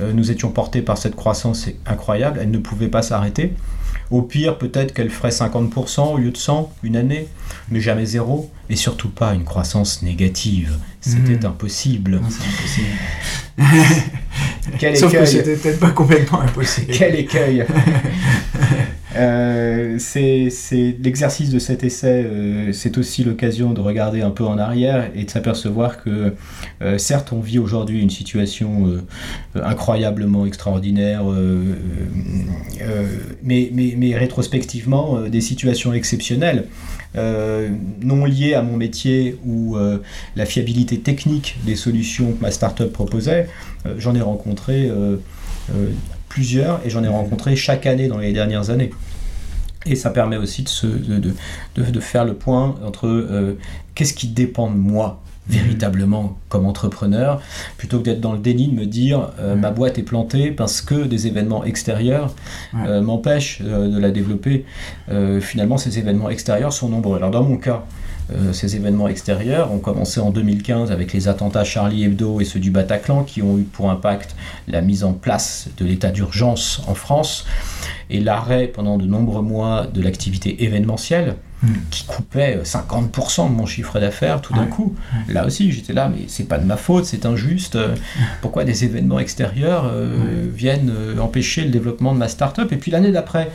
nous 0.00 0.30
étions 0.30 0.50
portés 0.50 0.82
par 0.82 0.98
cette 0.98 1.14
croissance 1.14 1.68
incroyable, 1.86 2.38
elle 2.42 2.50
ne 2.50 2.58
pouvait 2.58 2.88
pas 2.88 3.02
s'arrêter. 3.02 3.54
Au 4.12 4.20
pire, 4.20 4.58
peut-être 4.58 4.92
qu'elle 4.92 5.08
ferait 5.08 5.30
50% 5.30 6.12
au 6.12 6.18
lieu 6.18 6.30
de 6.30 6.36
100 6.36 6.70
une 6.82 6.96
année, 6.96 7.28
mais 7.70 7.80
jamais 7.80 8.04
zéro, 8.04 8.50
et 8.68 8.76
surtout 8.76 9.08
pas 9.08 9.32
une 9.32 9.44
croissance 9.44 10.02
négative. 10.02 10.76
C'était 11.00 11.38
hmm. 11.38 11.46
impossible. 11.46 12.20
Sauf 14.96 15.12
que 15.12 15.24
c'était 15.24 15.56
peut-être 15.56 15.80
pas 15.80 15.92
complètement 15.92 16.42
impossible. 16.42 16.92
Quel 16.92 17.14
écueil 17.14 17.64
Euh, 19.16 19.96
c'est 19.98 20.96
l'exercice 21.02 21.50
de 21.50 21.58
cet 21.58 21.84
essai, 21.84 22.24
euh, 22.24 22.72
c'est 22.72 22.96
aussi 22.98 23.24
l'occasion 23.24 23.72
de 23.72 23.80
regarder 23.80 24.22
un 24.22 24.30
peu 24.30 24.44
en 24.44 24.58
arrière 24.58 25.10
et 25.14 25.24
de 25.24 25.30
s'apercevoir 25.30 26.02
que 26.02 26.34
euh, 26.80 26.98
certes 26.98 27.32
on 27.32 27.40
vit 27.40 27.58
aujourd'hui 27.58 28.00
une 28.00 28.10
situation 28.10 29.02
incroyablement 29.54 30.46
extraordinaire, 30.46 31.22
mais, 33.42 33.70
mais, 33.72 33.94
mais, 33.96 34.16
rétrospectivement 34.16 35.20
des 35.22 35.40
situations 35.40 35.92
exceptionnelles. 35.92 36.66
non 37.14 38.24
liées 38.24 38.54
à 38.54 38.62
mon 38.62 38.76
métier 38.76 39.36
ou 39.44 39.76
la 40.36 40.46
fiabilité 40.46 40.98
technique 41.00 41.58
des 41.66 41.76
solutions 41.76 42.32
que 42.32 42.40
ma 42.40 42.50
startup 42.50 42.92
proposait, 42.92 43.48
j'en 43.98 44.14
ai 44.14 44.20
rencontré 44.20 44.90
plusieurs 46.28 46.80
et 46.84 46.90
j'en 46.90 47.04
ai 47.04 47.08
rencontré 47.08 47.56
chaque 47.56 47.86
année 47.86 48.08
dans 48.08 48.18
les 48.18 48.32
dernières 48.32 48.70
années. 48.70 48.90
Et 49.86 49.96
ça 49.96 50.10
permet 50.10 50.36
aussi 50.36 50.62
de, 50.62 50.68
se, 50.68 50.86
de, 50.86 51.32
de, 51.76 52.00
faire 52.00 52.24
le 52.24 52.34
point 52.34 52.76
entre 52.84 53.06
euh, 53.08 53.58
qu'est-ce 53.94 54.14
qui 54.14 54.28
dépend 54.28 54.70
de 54.70 54.76
moi 54.76 55.20
véritablement 55.48 56.38
comme 56.48 56.66
entrepreneur, 56.66 57.42
plutôt 57.76 57.98
que 57.98 58.04
d'être 58.04 58.20
dans 58.20 58.32
le 58.32 58.38
déni 58.38 58.68
de 58.68 58.74
me 58.74 58.86
dire 58.86 59.32
euh, 59.40 59.56
ma 59.56 59.72
boîte 59.72 59.98
est 59.98 60.04
plantée 60.04 60.52
parce 60.52 60.80
que 60.80 60.94
des 60.94 61.26
événements 61.26 61.64
extérieurs 61.64 62.32
euh, 62.76 63.00
m'empêchent 63.00 63.60
de 63.60 63.98
la 63.98 64.10
développer. 64.12 64.64
finalement, 65.40 65.78
ces 65.78 65.98
événements 65.98 66.30
extérieurs 66.30 66.72
sont 66.72 66.88
nombreux. 66.88 67.16
Alors 67.16 67.32
dans 67.32 67.42
mon 67.42 67.56
cas, 67.56 67.84
euh, 68.34 68.52
ces 68.52 68.76
événements 68.76 69.08
extérieurs 69.08 69.72
ont 69.72 69.78
commencé 69.78 70.20
en 70.20 70.30
2015 70.30 70.90
avec 70.90 71.12
les 71.12 71.28
attentats 71.28 71.64
Charlie 71.64 72.04
Hebdo 72.04 72.40
et 72.40 72.44
ceux 72.44 72.60
du 72.60 72.70
Bataclan 72.70 73.24
qui 73.24 73.42
ont 73.42 73.58
eu 73.58 73.62
pour 73.62 73.90
impact 73.90 74.34
la 74.68 74.80
mise 74.80 75.04
en 75.04 75.12
place 75.12 75.68
de 75.76 75.84
l'état 75.84 76.10
d'urgence 76.10 76.82
en 76.86 76.94
France 76.94 77.46
et 78.10 78.20
l'arrêt 78.20 78.66
pendant 78.66 78.98
de 78.98 79.06
nombreux 79.06 79.42
mois 79.42 79.86
de 79.86 80.02
l'activité 80.02 80.64
événementielle 80.64 81.36
hmm. 81.62 81.72
qui 81.90 82.04
coupait 82.04 82.60
50% 82.62 83.48
de 83.48 83.54
mon 83.54 83.66
chiffre 83.66 83.98
d'affaires 83.98 84.40
tout 84.40 84.54
d'un 84.54 84.66
coup. 84.66 84.94
Là 85.28 85.46
aussi, 85.46 85.72
j'étais 85.72 85.92
là, 85.92 86.08
mais 86.08 86.24
c'est 86.28 86.48
pas 86.48 86.58
de 86.58 86.64
ma 86.66 86.76
faute, 86.76 87.04
c'est 87.04 87.26
injuste. 87.26 87.78
Pourquoi 88.40 88.64
des 88.64 88.84
événements 88.84 89.18
extérieurs 89.18 89.90
euh, 89.90 90.48
viennent 90.52 90.92
euh, 90.94 91.18
empêcher 91.18 91.64
le 91.64 91.70
développement 91.70 92.12
de 92.12 92.18
ma 92.18 92.28
start-up? 92.28 92.70
Et 92.72 92.76
puis 92.76 92.90
l'année 92.90 93.12
d'après, 93.12 93.50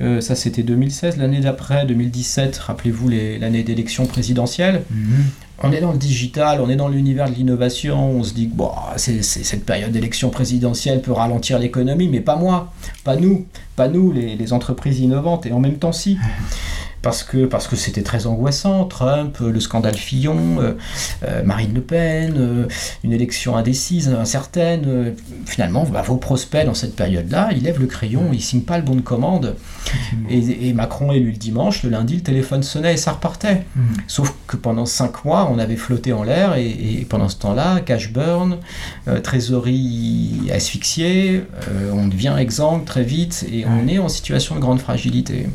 euh, 0.00 0.20
ça, 0.20 0.34
c'était 0.34 0.62
2016. 0.62 1.16
L'année 1.18 1.40
d'après, 1.40 1.86
2017, 1.86 2.56
rappelez-vous 2.58 3.08
l'année 3.08 3.62
d'élection 3.62 4.06
présidentielle. 4.06 4.82
Mhm. 4.90 5.24
On 5.62 5.72
est 5.72 5.80
dans 5.80 5.92
le 5.92 5.98
digital, 5.98 6.60
on 6.60 6.68
est 6.68 6.76
dans 6.76 6.88
l'univers 6.88 7.30
de 7.30 7.34
l'innovation. 7.34 8.10
On 8.10 8.24
se 8.24 8.34
dit 8.34 8.48
que 8.48 8.54
bon, 8.54 8.70
cette 8.96 9.64
période 9.64 9.92
d'élection 9.92 10.30
présidentielle 10.30 11.00
peut 11.00 11.12
ralentir 11.12 11.60
l'économie, 11.60 12.08
mais 12.08 12.20
pas 12.20 12.36
moi, 12.36 12.72
pas 13.04 13.14
nous, 13.14 13.46
pas 13.76 13.88
nous, 13.88 14.10
les, 14.12 14.52
entreprises 14.52 14.98
innovantes. 14.98 15.46
Et 15.46 15.52
en 15.52 15.60
même 15.60 15.78
temps, 15.78 15.92
si. 15.92 16.18
Parce 17.04 17.22
que 17.22 17.44
parce 17.44 17.68
que 17.68 17.76
c'était 17.76 18.02
très 18.02 18.26
angoissant. 18.26 18.86
Trump, 18.86 19.38
le 19.40 19.60
scandale 19.60 19.94
Fillon, 19.94 20.74
Marine 21.44 21.74
Le 21.74 21.80
Pen, 21.80 22.66
une 23.04 23.12
élection 23.12 23.56
indécise, 23.56 24.08
incertaine. 24.08 25.14
finalement, 25.46 25.84
bah, 25.84 26.02
vos 26.02 26.16
prospects 26.16 26.64
dans 26.64 26.74
cette 26.74 26.96
période-là, 26.96 27.50
ils 27.52 27.62
lèvent 27.62 27.80
le 27.80 27.86
crayon, 27.86 28.30
ils 28.32 28.40
signent 28.40 28.62
pas 28.62 28.78
le 28.78 28.84
bon 28.84 28.96
de 28.96 29.02
commande. 29.02 29.54
Et, 30.30 30.72
Macron 30.72 31.12
élu 31.12 31.30
le 31.30 31.36
dimanche, 31.36 31.82
le 31.82 31.90
lundi, 31.90 32.16
le 32.16 32.22
téléphone 32.22 32.62
sonnait 32.62 32.94
et 32.94 32.96
ça 32.96 33.12
repartait. 33.12 33.64
Hmm. 33.76 33.82
Sauf 34.06 34.34
que 34.46 34.56
pendant 34.56 34.86
cinq 34.86 35.24
mois, 35.24 35.48
on 35.50 35.58
avait 35.58 35.76
flotté 35.76 36.12
en 36.12 36.22
l'air 36.22 36.56
et, 36.56 37.06
pendant 37.08 37.28
ce 37.28 37.36
temps-là, 37.36 37.80
cash 37.80 38.12
burn, 38.12 38.58
euh, 39.08 39.20
trésorerie 39.20 40.50
asphyxiée, 40.52 41.44
euh, 41.68 41.90
on 41.92 42.08
devient 42.08 42.34
exsangue 42.38 42.84
très 42.84 43.02
vite 43.02 43.46
et 43.52 43.66
on 43.66 43.86
est 43.88 43.98
en 43.98 44.08
situation 44.08 44.54
de 44.54 44.60
grande 44.60 44.80
fragilité. 44.80 45.46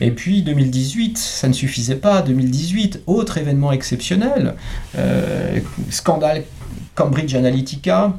Et 0.00 0.10
puis 0.10 0.42
2018, 0.42 1.18
ça 1.18 1.48
ne 1.48 1.52
suffisait 1.52 1.96
pas. 1.96 2.22
2018, 2.22 3.02
autre 3.06 3.38
événement 3.38 3.72
exceptionnel, 3.72 4.54
euh, 4.96 5.60
scandale 5.90 6.44
Cambridge 6.94 7.34
Analytica, 7.34 8.14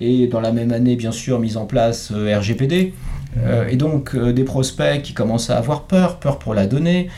et 0.00 0.26
dans 0.26 0.40
la 0.40 0.52
même 0.52 0.72
année, 0.72 0.96
bien 0.96 1.12
sûr, 1.12 1.38
mise 1.38 1.56
en 1.56 1.66
place 1.66 2.12
RGPD. 2.12 2.94
Euh, 3.38 3.68
et 3.68 3.76
donc 3.76 4.14
euh, 4.14 4.32
des 4.32 4.44
prospects 4.44 5.02
qui 5.02 5.14
commencent 5.14 5.50
à 5.50 5.56
avoir 5.56 5.82
peur, 5.84 6.18
peur 6.18 6.38
pour 6.38 6.54
la 6.54 6.66
donnée, 6.66 7.08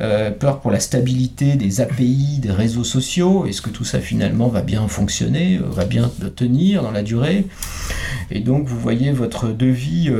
euh, 0.00 0.30
peur 0.30 0.60
pour 0.60 0.70
la 0.70 0.80
stabilité 0.80 1.56
des 1.56 1.80
API, 1.80 2.38
des 2.40 2.50
réseaux 2.50 2.84
sociaux, 2.84 3.46
est-ce 3.46 3.60
que 3.60 3.70
tout 3.70 3.84
ça 3.84 4.00
finalement 4.00 4.48
va 4.48 4.62
bien 4.62 4.88
fonctionner, 4.88 5.60
va 5.62 5.84
bien 5.84 6.10
tenir 6.36 6.82
dans 6.82 6.90
la 6.90 7.02
durée? 7.02 7.46
Et 8.30 8.40
donc 8.40 8.66
vous 8.66 8.78
voyez 8.78 9.12
votre 9.12 9.48
devis 9.48 10.10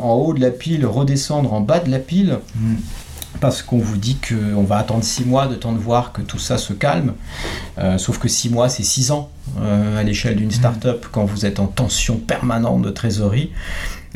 en 0.00 0.12
haut 0.14 0.34
de 0.34 0.40
la 0.40 0.50
pile 0.50 0.86
redescendre 0.86 1.52
en 1.52 1.60
bas 1.60 1.80
de 1.80 1.90
la 1.90 1.98
pile. 1.98 2.38
Mm. 2.56 2.74
parce 3.40 3.62
qu'on 3.62 3.78
vous 3.78 3.98
dit 3.98 4.16
qu'on 4.16 4.62
va 4.62 4.78
attendre 4.78 5.04
6 5.04 5.26
mois 5.26 5.46
de 5.46 5.54
temps 5.54 5.72
de 5.72 5.78
voir 5.78 6.12
que 6.12 6.22
tout 6.22 6.38
ça 6.38 6.58
se 6.58 6.72
calme. 6.72 7.12
sauf 7.98 8.18
que 8.18 8.28
6 8.28 8.50
mois, 8.50 8.68
c'est 8.68 8.82
6 8.82 9.10
ans 9.10 9.30
à 9.60 10.02
l'échelle 10.02 10.36
d'une 10.36 10.48
mm. 10.48 10.52
start-up 10.52 11.06
quand 11.12 11.24
vous 11.24 11.44
êtes 11.46 11.60
en 11.60 11.66
tension 11.66 12.16
permanente 12.16 12.82
de 12.82 12.90
trésorerie 12.90 13.50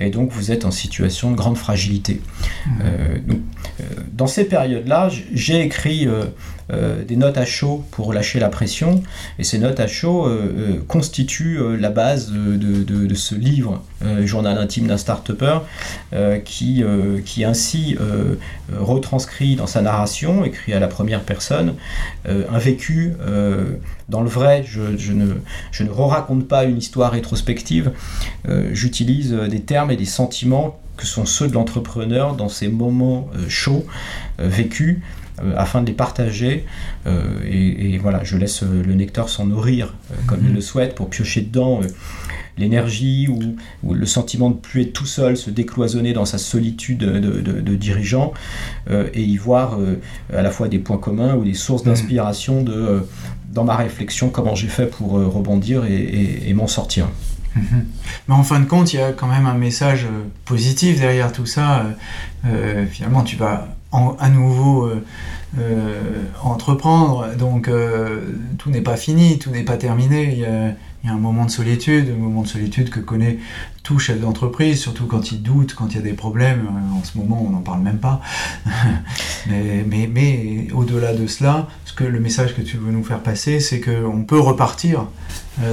et 0.00 0.10
donc 0.10 0.30
vous 0.32 0.50
êtes 0.50 0.64
en 0.64 0.70
situation 0.70 1.30
de 1.30 1.36
grande 1.36 1.56
fragilité. 1.56 2.20
Mmh. 2.66 2.70
Euh, 2.82 3.18
euh, 3.80 3.84
dans 4.12 4.26
ces 4.26 4.44
périodes-là, 4.44 5.10
j'ai 5.32 5.60
écrit 5.60 6.08
euh, 6.72 7.04
des 7.04 7.16
notes 7.16 7.38
à 7.38 7.44
chaud 7.44 7.84
pour 7.90 8.12
lâcher 8.12 8.38
la 8.38 8.48
pression. 8.48 9.02
Et 9.38 9.44
ces 9.44 9.58
notes 9.58 9.80
à 9.80 9.86
chaud 9.86 10.26
euh, 10.26 10.54
euh, 10.56 10.84
constituent 10.86 11.58
la 11.78 11.90
base 11.90 12.30
de, 12.30 13.14
ce 13.14 13.34
livre, 13.34 13.82
Journal 14.24 14.56
intime 14.56 14.86
d'un 14.86 14.96
start-upper, 14.96 15.58
qui, 16.44 16.82
qui 17.24 17.44
ainsi 17.44 17.96
retranscrit 18.78 19.56
dans 19.56 19.66
sa 19.66 19.82
narration, 19.82 20.44
écrit 20.44 20.72
à 20.72 20.80
la 20.80 20.88
première 20.88 21.20
personne, 21.20 21.74
un 22.26 22.58
vécu 22.58 23.14
dans 24.08 24.22
le 24.22 24.28
vrai. 24.28 24.64
Je, 24.66 25.12
ne, 25.12 25.34
je 25.70 25.82
ne 25.82 25.90
raconte 25.90 26.48
pas 26.48 26.64
une 26.64 26.78
histoire 26.78 27.12
rétrospective. 27.12 27.92
J'utilise 28.72 29.32
des 29.32 29.60
termes 29.60 29.90
et 29.90 29.96
des 29.96 30.06
sentiments 30.06 30.80
que 30.96 31.06
sont 31.06 31.26
ceux 31.26 31.48
de 31.48 31.54
l'entrepreneur 31.54 32.36
dans 32.36 32.48
ces 32.48 32.68
moments 32.68 33.28
chauds 33.48 33.84
vécus 34.38 35.00
afin 35.56 35.82
de 35.82 35.86
les 35.86 35.92
partager. 35.92 36.66
Euh, 37.06 37.22
et, 37.44 37.98
voilà, 37.98 38.24
je 38.24 38.36
laisse 38.36 38.62
euh, 38.62 38.82
le 38.82 38.94
nectar 38.94 39.28
s'en 39.28 39.46
nourrir 39.46 39.94
comme 40.26 40.40
il 40.42 40.48
mhm. 40.48 40.54
le 40.54 40.60
souhaite 40.60 40.94
pour 40.94 41.10
piocher 41.10 41.42
dedans 41.42 41.80
l'énergie 42.58 43.28
ou, 43.28 43.56
le 43.92 44.06
sentiment 44.06 44.50
de 44.50 44.56
plus 44.56 44.82
être 44.82 44.92
tout 44.92 45.06
seul, 45.06 45.36
se 45.36 45.50
décloisonner 45.50 46.12
dans 46.12 46.26
sa 46.26 46.36
solitude 46.36 46.98
de, 46.98 47.74
dirigeant 47.74 48.34
et 48.90 49.22
y 49.22 49.36
voir 49.38 49.78
à 50.34 50.42
la 50.42 50.50
fois 50.50 50.68
des 50.68 50.78
points 50.78 50.98
communs 50.98 51.34
ou 51.36 51.44
des 51.44 51.54
sources 51.54 51.84
mhm. 51.84 51.92
d'inspiration 51.92 52.62
de, 52.62 53.06
dans 53.50 53.64
ma 53.64 53.76
réflexion, 53.76 54.28
comment 54.28 54.54
j'ai 54.54 54.68
fait 54.68 54.86
pour 54.86 55.12
rebondir 55.12 55.84
et, 55.86 56.52
m'en 56.52 56.66
sortir. 56.66 57.08
Mhm. 57.56 57.86
Mais 58.28 58.34
en 58.34 58.42
fin 58.42 58.60
de 58.60 58.66
compte, 58.66 58.92
il 58.92 58.96
y 58.96 59.02
a 59.02 59.12
quand 59.12 59.28
même 59.28 59.46
un 59.46 59.54
message 59.54 60.06
positif 60.44 61.00
derrière 61.00 61.32
tout 61.32 61.46
ça. 61.46 61.86
finalement, 62.90 63.22
tu 63.22 63.36
vas 63.36 63.68
à 63.92 64.28
nouveau 64.28 64.84
euh, 64.84 65.04
euh, 65.58 66.24
entreprendre. 66.42 67.34
Donc 67.36 67.68
euh, 67.68 68.20
tout 68.58 68.70
n'est 68.70 68.82
pas 68.82 68.96
fini, 68.96 69.38
tout 69.38 69.50
n'est 69.50 69.64
pas 69.64 69.76
terminé. 69.76 70.32
Il 70.32 70.38
y, 70.38 70.44
a, 70.44 71.12
un 71.12 71.18
moment 71.18 71.44
de 71.46 71.50
solitude, 71.50 72.12
un 72.14 72.20
moment 72.20 72.42
de 72.42 72.46
solitude 72.46 72.90
que 72.90 73.00
connaît 73.00 73.38
tout 73.82 73.98
chef 73.98 74.20
d'entreprise, 74.20 74.80
surtout 74.80 75.06
quand 75.06 75.32
il 75.32 75.42
doute, 75.42 75.74
quand 75.74 75.88
il 75.88 75.96
y 75.96 75.98
a 75.98 76.02
des 76.02 76.12
problèmes. 76.12 76.68
En 76.94 77.02
ce 77.02 77.18
moment, 77.18 77.42
on 77.44 77.50
n'en 77.50 77.62
parle 77.62 77.80
même 77.80 77.98
pas. 77.98 78.20
mais, 79.48 80.68
au-delà 80.72 81.14
de 81.14 81.26
cela, 81.26 81.66
ce 81.84 82.04
le 82.04 82.20
message 82.20 82.54
que 82.54 82.62
tu 82.62 82.76
veux 82.76 82.92
nous 82.92 83.02
faire 83.02 83.20
passer, 83.20 83.60
c'est 83.60 83.80
qu'on 83.80 84.22
peut 84.24 84.38
repartir 84.38 85.06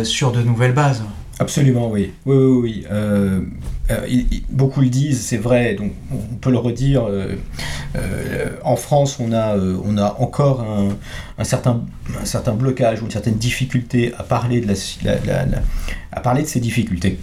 sur 0.03 0.31
de 0.31 0.41
nouvelles 0.41 0.73
bases. 0.73 1.03
Absolument, 1.39 1.89
oui. 1.91 2.11
Oui, 2.25 2.35
oui, 2.35 2.59
oui. 2.61 2.85
Euh, 2.91 3.41
euh, 3.91 4.07
beaucoup 4.49 4.81
le 4.81 4.89
disent, 4.89 5.21
c'est 5.21 5.37
vrai, 5.37 5.75
donc 5.75 5.91
on 6.11 6.35
peut 6.35 6.49
le 6.49 6.57
redire. 6.57 7.07
Euh, 7.07 7.35
en 8.63 8.75
France, 8.75 9.17
on 9.19 9.31
a, 9.31 9.55
on 9.57 9.97
a 9.97 10.15
encore 10.19 10.65
un, 11.37 11.43
certain, 11.43 11.81
un 12.19 12.25
certain 12.25 12.53
blocage 12.53 13.01
ou 13.01 13.05
une 13.05 13.11
certaine 13.11 13.37
difficulté 13.37 14.13
à 14.17 14.23
parler 14.23 14.61
de, 14.61 14.67
la, 15.03 15.45
à 16.11 16.19
parler 16.21 16.41
de 16.41 16.47
ces 16.47 16.59
difficultés, 16.59 17.19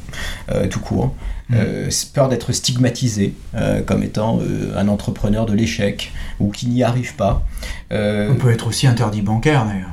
tout 0.71 0.81
court. 0.81 1.15
Mmh. 1.51 1.57
peur 2.15 2.31
d'être 2.31 2.53
stigmatisé 2.53 3.35
comme 3.87 4.03
étant 4.03 4.41
un 4.75 4.89
entrepreneur 4.89 5.45
de 5.45 5.53
l'échec 5.53 6.11
ou 6.41 6.51
qui 6.51 6.69
n'y 6.69 6.83
arrive 6.83 7.15
pas. 7.17 7.45
on 7.91 8.37
peut 8.39 8.51
être 8.51 8.69
aussi 8.69 8.87
interdit 8.87 9.23
bancaire 9.23 9.67
d'ailleurs. 9.67 9.91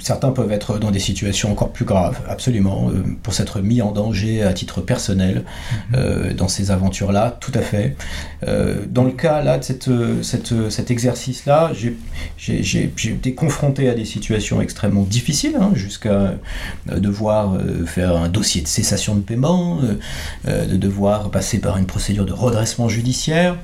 Certains 0.00 0.30
peuvent 0.30 0.52
être 0.52 0.78
dans 0.78 0.90
des 0.90 0.98
situations 1.00 1.50
encore 1.50 1.72
plus 1.72 1.84
graves, 1.84 2.20
absolument, 2.28 2.90
euh, 2.90 3.02
pour 3.22 3.34
s'être 3.34 3.60
mis 3.60 3.82
en 3.82 3.92
danger 3.92 4.42
à 4.42 4.52
titre 4.52 4.80
personnel 4.80 5.44
mhm. 5.44 5.96
euh, 5.96 6.34
dans 6.34 6.48
ces 6.48 6.70
aventures-là, 6.70 7.36
tout 7.40 7.52
à 7.54 7.60
fait. 7.60 7.96
Euh, 8.46 8.84
dans 8.88 9.04
le 9.04 9.10
cas 9.10 9.42
là 9.42 9.58
de 9.58 9.64
cette, 9.64 9.90
cette, 10.22 10.70
cet 10.70 10.90
exercice-là, 10.90 11.72
j'ai 11.74 12.84
été 12.84 13.34
confronté 13.34 13.88
à 13.88 13.94
des 13.94 14.04
situations 14.04 14.60
extrêmement 14.60 15.02
difficiles, 15.02 15.56
hein, 15.60 15.72
jusqu'à 15.74 16.34
devoir 16.86 17.58
faire 17.86 18.16
un 18.16 18.28
dossier 18.28 18.62
de 18.62 18.68
cessation 18.68 19.14
de 19.14 19.20
paiement, 19.20 19.80
de 20.46 20.76
devoir 20.76 21.30
passer 21.30 21.58
par 21.58 21.78
une 21.78 21.86
procédure 21.86 22.26
de 22.26 22.32
redressement 22.32 22.88
judiciaire, 22.88 23.56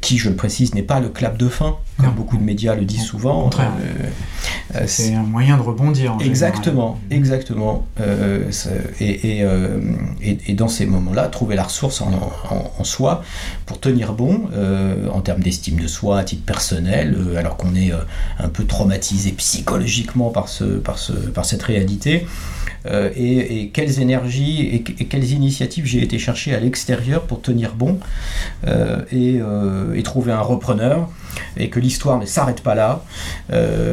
qui, 0.00 0.18
je 0.18 0.30
le 0.30 0.36
précise, 0.36 0.74
n'est 0.74 0.82
pas 0.82 1.00
le 1.00 1.08
clap 1.08 1.36
de 1.36 1.48
fin, 1.48 1.76
comme 1.98 2.14
beaucoup 2.14 2.36
de 2.36 2.42
médias 2.42 2.74
le 2.74 2.84
disent 2.84 3.04
souvent. 3.04 3.40
Au 3.40 3.44
contraire. 3.44 3.72
Euh, 4.84 4.86
c'est 4.88 5.14
un 5.14 5.22
moyen 5.22 5.56
de 5.56 5.62
rebondir. 5.62 6.16
exactement, 6.20 7.00
exactement. 7.10 7.86
Euh, 8.00 8.50
euh, 9.00 9.80
et, 10.20 10.50
et, 10.50 10.54
dans 10.54 10.68
ces 10.68 10.86
moments-là, 10.86 11.28
trouver 11.28 11.56
la 11.56 11.64
ressource 11.64 12.00
en, 12.00 12.84
soi 12.84 13.22
pour 13.66 13.80
tenir 13.80 14.12
bon 14.12 14.42
en 15.12 15.20
termes 15.20 15.40
d'estime 15.40 15.80
de 15.80 15.86
soi 15.86 16.18
à 16.18 16.24
titre 16.24 16.44
personnel, 16.44 17.16
alors 17.36 17.56
qu'on 17.56 17.74
est 17.74 17.92
un 18.38 18.48
peu 18.48 18.64
traumatisé 18.64 19.32
psychologiquement 19.32 20.30
par, 20.30 20.48
ce, 20.48 20.64
par, 20.64 20.98
ce, 20.98 21.12
par 21.12 21.44
cette 21.44 21.62
réalité. 21.62 22.26
et, 22.86 23.70
quelles 23.72 24.00
énergies 24.00 24.60
et, 24.74 24.82
quelles 24.82 25.32
initiatives 25.32 25.86
j'ai 25.86 26.02
été 26.02 26.18
chercher 26.18 26.54
à 26.54 26.60
l'extérieur 26.60 27.22
pour 27.22 27.40
tenir 27.40 27.74
bon 27.74 27.98
et, 29.12 29.40
trouver 30.04 30.32
un 30.32 30.42
repreneur 30.42 31.08
et 31.56 31.70
que 31.70 31.80
l'histoire 31.80 32.18
ne 32.18 32.26
s'arrête 32.26 32.60
pas 32.60 32.74
là. 32.74 33.04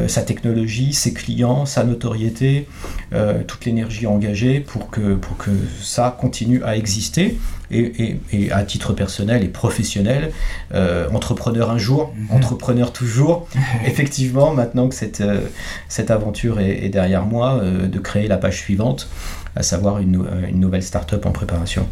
sa 0.08 0.22
technologie 0.22 0.92
ses 0.92 1.12
clients, 1.12 1.66
sa 1.66 1.84
notoriété, 1.84 2.68
euh, 3.12 3.42
toute 3.46 3.64
l'énergie 3.64 4.06
engagée 4.06 4.60
pour 4.60 4.90
que, 4.90 5.14
pour 5.14 5.36
que 5.36 5.50
ça 5.80 6.16
continue 6.18 6.62
à 6.64 6.76
exister. 6.76 7.38
Et, 7.74 8.18
à 8.50 8.64
titre 8.64 8.92
personnel 8.92 9.42
et 9.42 9.48
professionnel, 9.48 10.30
euh, 10.74 11.08
entrepreneur 11.08 11.70
un 11.70 11.78
jour, 11.78 12.12
mhm. 12.14 12.36
entrepreneur 12.36 12.92
toujours. 12.92 13.48
Effectivement, 13.86 14.52
maintenant 14.52 14.90
que 14.90 14.94
cette, 14.94 15.22
euh, 15.22 15.40
cette 15.88 16.10
aventure 16.10 16.60
est, 16.60 16.90
derrière 16.90 17.24
moi, 17.24 17.62
de 17.64 17.98
créer 17.98 18.28
la 18.28 18.36
page 18.36 18.58
suivante, 18.58 19.08
à 19.56 19.62
savoir 19.62 20.00
une, 20.00 20.22
une 20.50 20.60
nouvelle 20.60 20.82
start-up 20.82 21.24
en 21.24 21.32
préparation. 21.32 21.86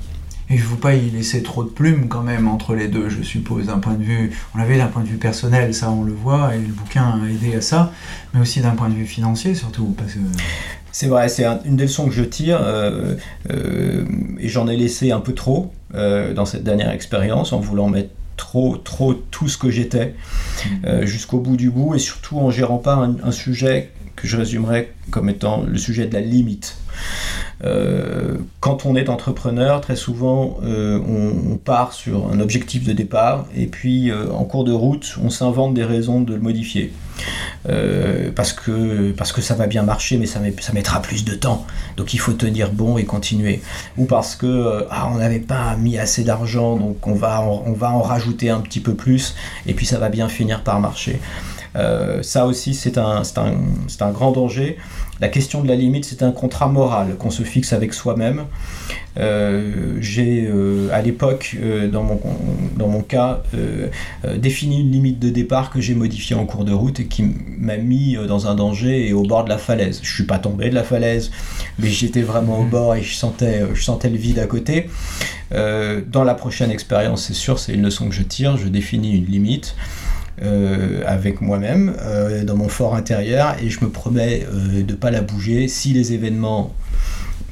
Et 0.50 0.54
il 0.54 0.60
ne 0.60 0.64
faut 0.64 0.76
pas 0.76 0.94
y 0.94 1.10
laisser 1.10 1.44
trop 1.44 1.62
de 1.62 1.68
plumes 1.68 2.08
quand 2.08 2.22
même 2.22 2.48
entre 2.48 2.74
les 2.74 2.88
deux, 2.88 3.08
je 3.08 3.22
suppose, 3.22 3.66
d'un 3.66 3.78
point 3.78 3.94
de 3.94 4.02
vue, 4.02 4.32
on 4.54 4.58
l'avait 4.58 4.78
d'un 4.78 4.88
point 4.88 5.02
de 5.02 5.08
vue 5.08 5.16
personnel, 5.16 5.72
ça 5.74 5.90
on 5.92 6.02
le 6.02 6.12
voit, 6.12 6.56
et 6.56 6.58
le 6.58 6.72
bouquin 6.72 7.20
a 7.22 7.30
aidé 7.30 7.54
à 7.56 7.60
ça, 7.60 7.92
mais 8.34 8.40
aussi 8.40 8.60
d'un 8.60 8.72
point 8.72 8.88
de 8.88 8.94
vue 8.94 9.06
financier 9.06 9.54
surtout, 9.54 9.94
parce 9.96 10.14
que... 10.14 10.18
C'est 10.92 11.06
vrai, 11.06 11.28
c'est 11.28 11.46
une 11.64 11.76
des 11.76 11.84
leçons 11.84 12.06
que 12.06 12.14
je 12.14 12.24
tire, 12.24 12.58
euh, 12.60 13.14
euh, 13.50 14.04
et 14.40 14.48
j'en 14.48 14.66
ai 14.66 14.76
laissé 14.76 15.12
un 15.12 15.20
peu 15.20 15.34
trop 15.34 15.72
euh, 15.94 16.34
dans 16.34 16.44
cette 16.44 16.64
dernière 16.64 16.90
expérience, 16.90 17.52
en 17.52 17.60
voulant 17.60 17.88
mettre 17.88 18.10
trop, 18.36 18.76
trop 18.76 19.14
tout 19.14 19.46
ce 19.46 19.56
que 19.56 19.70
j'étais 19.70 20.16
mmh. 20.64 21.04
jusqu'au 21.04 21.38
bout 21.38 21.56
du 21.56 21.70
bout, 21.70 21.94
et 21.94 22.00
surtout 22.00 22.38
en 22.38 22.50
gérant 22.50 22.78
pas 22.78 22.94
un, 22.94 23.16
un 23.22 23.30
sujet 23.30 23.90
que 24.16 24.26
je 24.26 24.36
résumerais 24.36 24.92
comme 25.10 25.28
étant 25.28 25.62
le 25.62 25.78
sujet 25.78 26.06
de 26.06 26.14
la 26.14 26.20
limite. 26.20 26.76
Quand 28.60 28.86
on 28.86 28.96
est 28.96 29.08
entrepreneur, 29.08 29.80
très 29.80 29.96
souvent, 29.96 30.58
on, 30.62 31.58
part 31.62 31.92
sur 31.92 32.30
un 32.32 32.40
objectif 32.40 32.84
de 32.84 32.92
départ 32.92 33.46
et 33.54 33.66
puis 33.66 34.10
en 34.12 34.44
cours 34.44 34.64
de 34.64 34.72
route, 34.72 35.16
on 35.22 35.30
s'invente 35.30 35.74
des 35.74 35.84
raisons 35.84 36.20
de 36.20 36.34
le 36.34 36.40
modifier. 36.40 36.92
parce, 38.34 38.52
que, 38.52 39.12
parce 39.12 39.32
que 39.32 39.42
ça 39.42 39.54
va 39.54 39.66
bien 39.66 39.82
marcher, 39.82 40.16
mais 40.16 40.26
ça, 40.26 40.40
ça 40.60 40.72
mettra 40.72 41.02
plus 41.02 41.24
de 41.24 41.34
temps. 41.34 41.66
Donc 41.96 42.14
il 42.14 42.18
faut 42.18 42.32
tenir 42.32 42.72
bon 42.72 42.96
et 42.96 43.04
continuer. 43.04 43.60
Ou 43.98 44.06
parce 44.06 44.36
que 44.36 44.86
ah, 44.90 45.10
on 45.12 45.18
n'avait 45.18 45.38
pas 45.38 45.76
mis 45.76 45.98
assez 45.98 46.24
d'argent, 46.24 46.76
donc 46.76 47.06
on 47.06 47.14
va, 47.14 47.42
on 47.42 47.72
va 47.72 47.90
en 47.90 48.00
rajouter 48.00 48.50
un 48.50 48.60
petit 48.60 48.80
peu 48.80 48.94
plus, 48.94 49.34
et 49.66 49.74
puis 49.74 49.86
ça 49.86 49.98
va 49.98 50.08
bien 50.08 50.28
finir 50.28 50.62
par 50.62 50.80
marcher. 50.80 51.20
Euh, 51.76 52.22
ça 52.22 52.46
aussi, 52.46 52.74
c'est 52.74 52.98
un, 52.98 53.22
un, 53.36 54.00
un, 54.00 54.10
grand 54.10 54.32
danger. 54.32 54.76
La 55.20 55.28
question 55.28 55.62
de 55.62 55.68
la 55.68 55.76
limite, 55.76 56.04
c'est 56.04 56.22
un 56.22 56.32
contrat 56.32 56.66
moral 56.66 57.16
qu'on 57.16 57.30
se 57.30 57.42
fixe 57.42 57.72
avec 57.72 57.94
soi-même. 57.94 58.44
Euh, 59.18 59.96
j'ai, 60.00 60.46
euh, 60.48 60.88
à 60.92 61.02
l'époque, 61.02 61.56
dans, 61.92 62.02
mon, 62.02 62.20
dans 62.76 62.88
mon 62.88 63.02
cas, 63.02 63.42
défini 64.36 64.80
une 64.80 64.90
limite 64.90 65.18
de 65.18 65.28
départ 65.28 65.70
que 65.70 65.80
j'ai 65.80 65.94
modifiée 65.94 66.36
en 66.36 66.46
cours 66.46 66.64
de 66.64 66.72
route 66.72 67.00
et 67.00 67.06
qui 67.06 67.24
m'a 67.58 67.76
mis 67.76 68.16
dans 68.26 68.46
un 68.46 68.54
danger 68.54 69.08
et 69.08 69.12
au 69.12 69.22
bord 69.22 69.44
de 69.44 69.50
la 69.50 69.58
falaise. 69.58 70.00
Je 70.02 70.12
suis 70.12 70.24
pas 70.24 70.38
tombé 70.38 70.70
de 70.70 70.74
la 70.74 70.84
falaise, 70.84 71.30
mais 71.78 71.88
j'étais 71.88 72.22
vraiment 72.22 72.60
au 72.60 72.64
bord 72.64 72.94
et 72.94 73.02
je 73.02 73.14
sentais, 73.14 73.62
je 73.74 73.82
sentais 73.82 74.08
le 74.08 74.16
vide 74.16 74.38
à 74.38 74.46
côté. 74.46 74.88
dans 75.50 76.24
la 76.24 76.34
prochaine 76.34 76.70
expérience, 76.70 77.24
c'est 77.24 77.34
sûr, 77.34 77.58
c'est 77.58 77.74
une 77.74 77.82
leçon 77.82 78.08
que 78.08 78.14
je 78.14 78.22
tire. 78.22 78.56
Je 78.56 78.68
définis 78.68 79.16
une 79.16 79.26
limite. 79.26 79.76
Euh, 80.42 81.02
avec 81.04 81.42
moi-même 81.42 81.94
euh, 82.00 82.44
dans 82.44 82.56
mon 82.56 82.68
fort 82.68 82.94
intérieur 82.94 83.56
et 83.62 83.68
je 83.68 83.84
me 83.84 83.90
promets 83.90 84.46
euh, 84.50 84.82
de 84.82 84.92
ne 84.92 84.96
pas 84.96 85.10
la 85.10 85.20
bouger 85.20 85.68
si 85.68 85.92
les 85.92 86.14
événements 86.14 86.74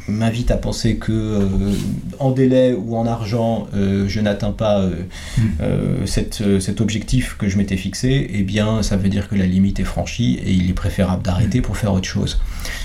m'invitent 0.07 0.51
à 0.51 0.57
penser 0.57 0.97
que 0.97 1.47
en 2.19 2.31
délai 2.31 2.73
ou 2.73 2.97
en 2.97 3.07
argent 3.07 3.67
je 3.75 4.21
n'atteins 4.21 4.53
pas 4.53 4.89
hmm. 5.37 6.07
cet 6.07 6.81
objectif 6.81 7.37
que 7.37 7.47
je 7.47 7.59
m'étais 7.59 7.77
fixé, 7.77 8.27
eh 8.33 8.43
bien 8.43 8.83
ça 8.83 8.97
veut 8.97 9.11
dire 9.11 9.29
que 9.29 9.35
la 9.35 9.45
limite 9.45 9.81
est 9.81 9.85
franchie 9.85 10.41
et 10.47 10.53
il 10.53 10.71
est 10.71 10.73
préférable 10.73 11.23
d'arrêter 11.23 11.59
hmm. 11.59 11.63
pour 11.63 11.77
faire 11.77 11.93
autre 11.93 12.09
chose. 12.09 12.41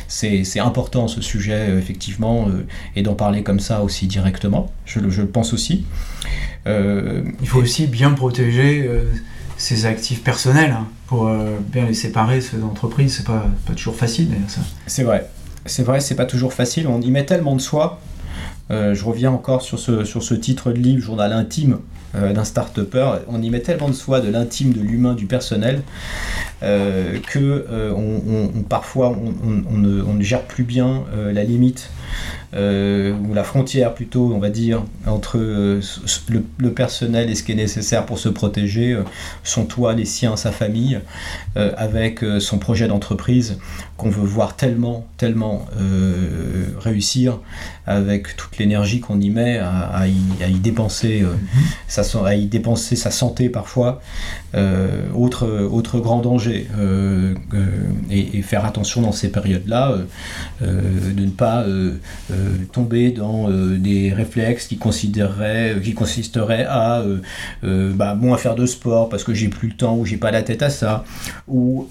C'est 0.10 0.60
important 0.60 1.08
ce 1.08 1.22
sujet 1.22 1.70
effectivement 1.78 2.50
et 2.98 3.04
d'en 3.04 3.16
parler 3.16 3.42
comme 3.42 3.62
ça 3.62 3.84
aussi 3.84 4.06
directement, 4.08 4.70
je, 4.86 5.00
je 5.08 5.22
le 5.22 5.30
pense 5.30 5.54
aussi. 5.54 5.86
il 6.66 7.48
faut 7.48 7.62
aussi 7.62 7.88
bien 7.88 8.12
protéger 8.12 8.90
ses 9.58 9.86
actifs 9.86 10.24
personnels 10.24 10.72
hein, 10.72 10.88
pour 11.08 11.28
euh, 11.28 11.58
bien 11.60 11.86
les 11.86 11.94
séparer 11.94 12.42
ces 12.42 12.62
entreprises. 12.64 13.18
C'est 13.18 13.26
pas, 13.26 13.46
pas 13.66 13.74
toujours 13.74 13.96
facile 13.96 14.30
d'ailleurs 14.30 14.50
ça. 14.50 14.62
C'est 14.88 15.04
vrai. 15.04 15.30
C'est 15.66 15.84
vrai, 15.84 16.00
c'est 16.00 16.16
pas 16.16 16.26
toujours 16.26 16.54
facile. 16.54 16.88
On 16.88 17.02
y 17.02 17.10
met 17.12 17.26
tellement 17.26 17.56
de 17.56 17.62
soi. 17.62 18.02
Euh, 18.72 18.94
je 18.96 19.06
reviens 19.06 19.32
encore 19.32 19.62
sur 19.62 19.80
ce, 19.80 20.34
titre 20.34 20.72
de 20.72 20.78
livre, 20.78 21.02
Journal 21.04 21.32
intime 21.34 21.80
d'un 22.14 22.44
start-upper. 22.44 23.22
On 23.28 23.42
y 23.42 23.50
met 23.50 23.62
tellement 23.62 23.90
de 23.90 23.94
soi, 23.94 24.22
de 24.22 24.30
l'intime, 24.30 24.72
de 24.72 24.82
l'humain, 24.82 25.16
du 25.16 25.26
personnel, 25.26 25.82
que 26.62 27.66
on, 27.96 28.62
parfois 28.64 29.10
on, 29.10 29.78
ne, 29.78 30.02
on, 30.04 30.14
ne, 30.14 30.22
gère 30.22 30.44
plus 30.44 30.64
bien 30.64 31.06
la 31.34 31.44
limite 31.44 31.90
euh, 32.56 33.14
ou 33.28 33.34
la 33.34 33.44
frontière 33.44 33.96
plutôt, 33.96 34.32
on 34.34 34.38
va 34.38 34.50
dire, 34.50 34.84
entre 35.08 35.40
euh, 35.40 35.82
le, 36.60 36.72
personnel 36.72 37.32
et 37.32 37.36
ce 37.36 37.42
qui 37.42 37.52
est 37.52 37.56
nécessaire 37.56 38.06
pour 38.06 38.20
se 38.20 38.30
protéger, 38.30 38.94
euh, 38.94 39.04
son 39.44 39.66
toit, 39.66 39.94
les 39.94 40.06
siens, 40.06 40.36
sa 40.36 40.52
famille, 40.52 41.00
avec 41.56 42.26
son 42.40 42.58
projet 42.58 42.88
d'entreprise 42.88 43.58
qu'on 43.98 44.10
veut 44.10 44.26
voir 44.26 44.56
tellement, 44.56 45.08
tellement 45.18 45.68
réussir, 46.80 47.40
avec 47.86 48.36
toute 48.36 48.58
l'énergie 48.58 49.00
qu'on 49.00 49.20
y 49.22 49.30
met 49.30 49.60
à, 49.60 50.08
y, 50.08 50.60
dépenser, 50.60 51.22
mm-hmm. 51.22 51.60
sa, 51.88 52.03
à 52.26 52.36
y 52.36 52.46
dépenser 52.46 52.96
sa 52.96 53.12
santé 53.12 53.50
parfois. 53.50 54.02
autre, 55.16 55.48
autre 55.72 56.00
grand 56.00 56.22
danger. 56.22 56.68
Et, 58.10 58.38
et, 58.38 58.42
faire 58.42 58.66
attention 58.66 59.02
dans 59.02 59.12
ces 59.12 59.30
périodes-là, 59.30 59.98
de 60.62 61.22
ne 61.24 61.30
pas 61.30 61.66
euh, 62.34 62.66
tomber 62.72 63.12
dans 63.12 63.50
euh, 63.50 63.78
des 63.78 64.14
réflexes 64.14 64.68
qui, 64.68 64.78
consisteraient 64.78 66.66
à 66.66 67.02
euh, 67.02 67.94
bah, 67.94 68.16
moins 68.16 68.38
faire 68.38 68.56
de 68.56 68.66
sport 68.66 69.10
parce 69.10 69.24
que 69.24 69.34
j'ai 69.34 69.50
plus 69.50 69.70
le 69.70 69.76
temps 69.76 69.98
ou 69.98 70.06
j'ai 70.06 70.18
pas 70.18 70.32
la 70.32 70.42
tête 70.42 70.62
à 70.62 70.70
ça, 70.70 71.04
ou 71.48 71.88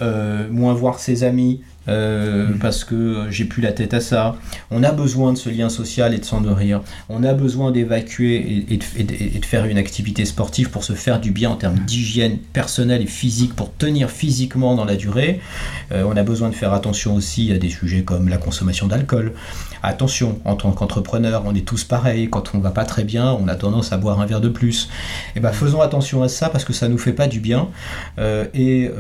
moins 0.51 0.75
voir 0.75 0.99
ses 0.99 1.25
amis 1.25 1.61
euh, 1.89 2.51
parce 2.61 2.85
que 2.85 2.95
euh, 2.95 3.31
j'ai 3.31 3.45
plus 3.45 3.61
la 3.61 3.73
tête 3.73 3.93
à 3.93 4.01
ça. 4.01 4.37
On 4.71 4.85
a 4.85 4.93
besoin 4.93 5.33
de 5.33 5.39
ce 5.39 5.49
lien 5.49 5.69
social 5.69 6.15
et 6.15 6.19
de 6.19 6.25
s'en 6.25 6.41
nourrir. 6.41 6.81
On 7.09 7.25
a 7.25 7.35
besoin 7.35 7.73
d'évacuer 7.73 8.65
et, 8.69 8.77
de, 8.77 9.45
faire 9.45 9.65
une 9.65 9.79
activité 9.79 10.25
sportive 10.25 10.71
pour 10.71 10.85
se 10.85 10.93
faire 10.93 11.21
du 11.21 11.33
bien 11.33 11.51
en 11.51 11.57
termes 11.57 11.79
d'hygiène 11.81 12.39
personnelle 12.39 13.03
et 13.03 13.07
physique, 13.07 13.55
pour 13.55 13.75
tenir 13.75 14.11
physiquement 14.11 14.77
dans 14.77 14.85
la 14.85 14.95
durée. 14.95 15.41
Euh, 15.91 16.05
on 16.07 16.17
a 16.17 16.23
besoin 16.23 16.51
de 16.51 16.55
faire 16.55 16.73
attention 16.73 17.17
aussi 17.17 17.53
à 17.53 17.59
des 17.59 17.71
sujets 17.71 18.03
comme 18.03 18.29
la 18.29 18.37
consommation 18.39 18.87
d'alcool. 18.87 19.33
Attention, 19.83 20.39
en 20.45 20.55
tant 20.55 20.71
qu'entrepreneur, 20.71 21.43
on 21.45 21.55
est 21.55 21.67
tous 21.67 21.83
pareils. 21.83 22.29
Quand 22.31 22.55
on 22.55 22.61
va 22.61 22.71
pas 22.71 22.85
très 22.85 23.03
bien, 23.03 23.33
on 23.33 23.49
a 23.49 23.57
tendance 23.57 23.93
à 23.93 23.97
boire 23.97 24.21
un 24.21 24.27
verre 24.27 24.41
de 24.41 24.49
plus. 24.49 24.85
Et 24.85 25.39
eh 25.39 25.41
ben, 25.41 25.51
faisons 25.51 25.81
attention 25.81 26.23
à 26.23 26.29
ça 26.29 26.49
parce 26.49 26.65
que 26.65 26.73
ça 26.73 26.89
nous 26.89 26.99
fait 26.99 27.13
pas 27.13 27.27
du 27.27 27.41
bien. 27.41 27.69
et 28.55 28.91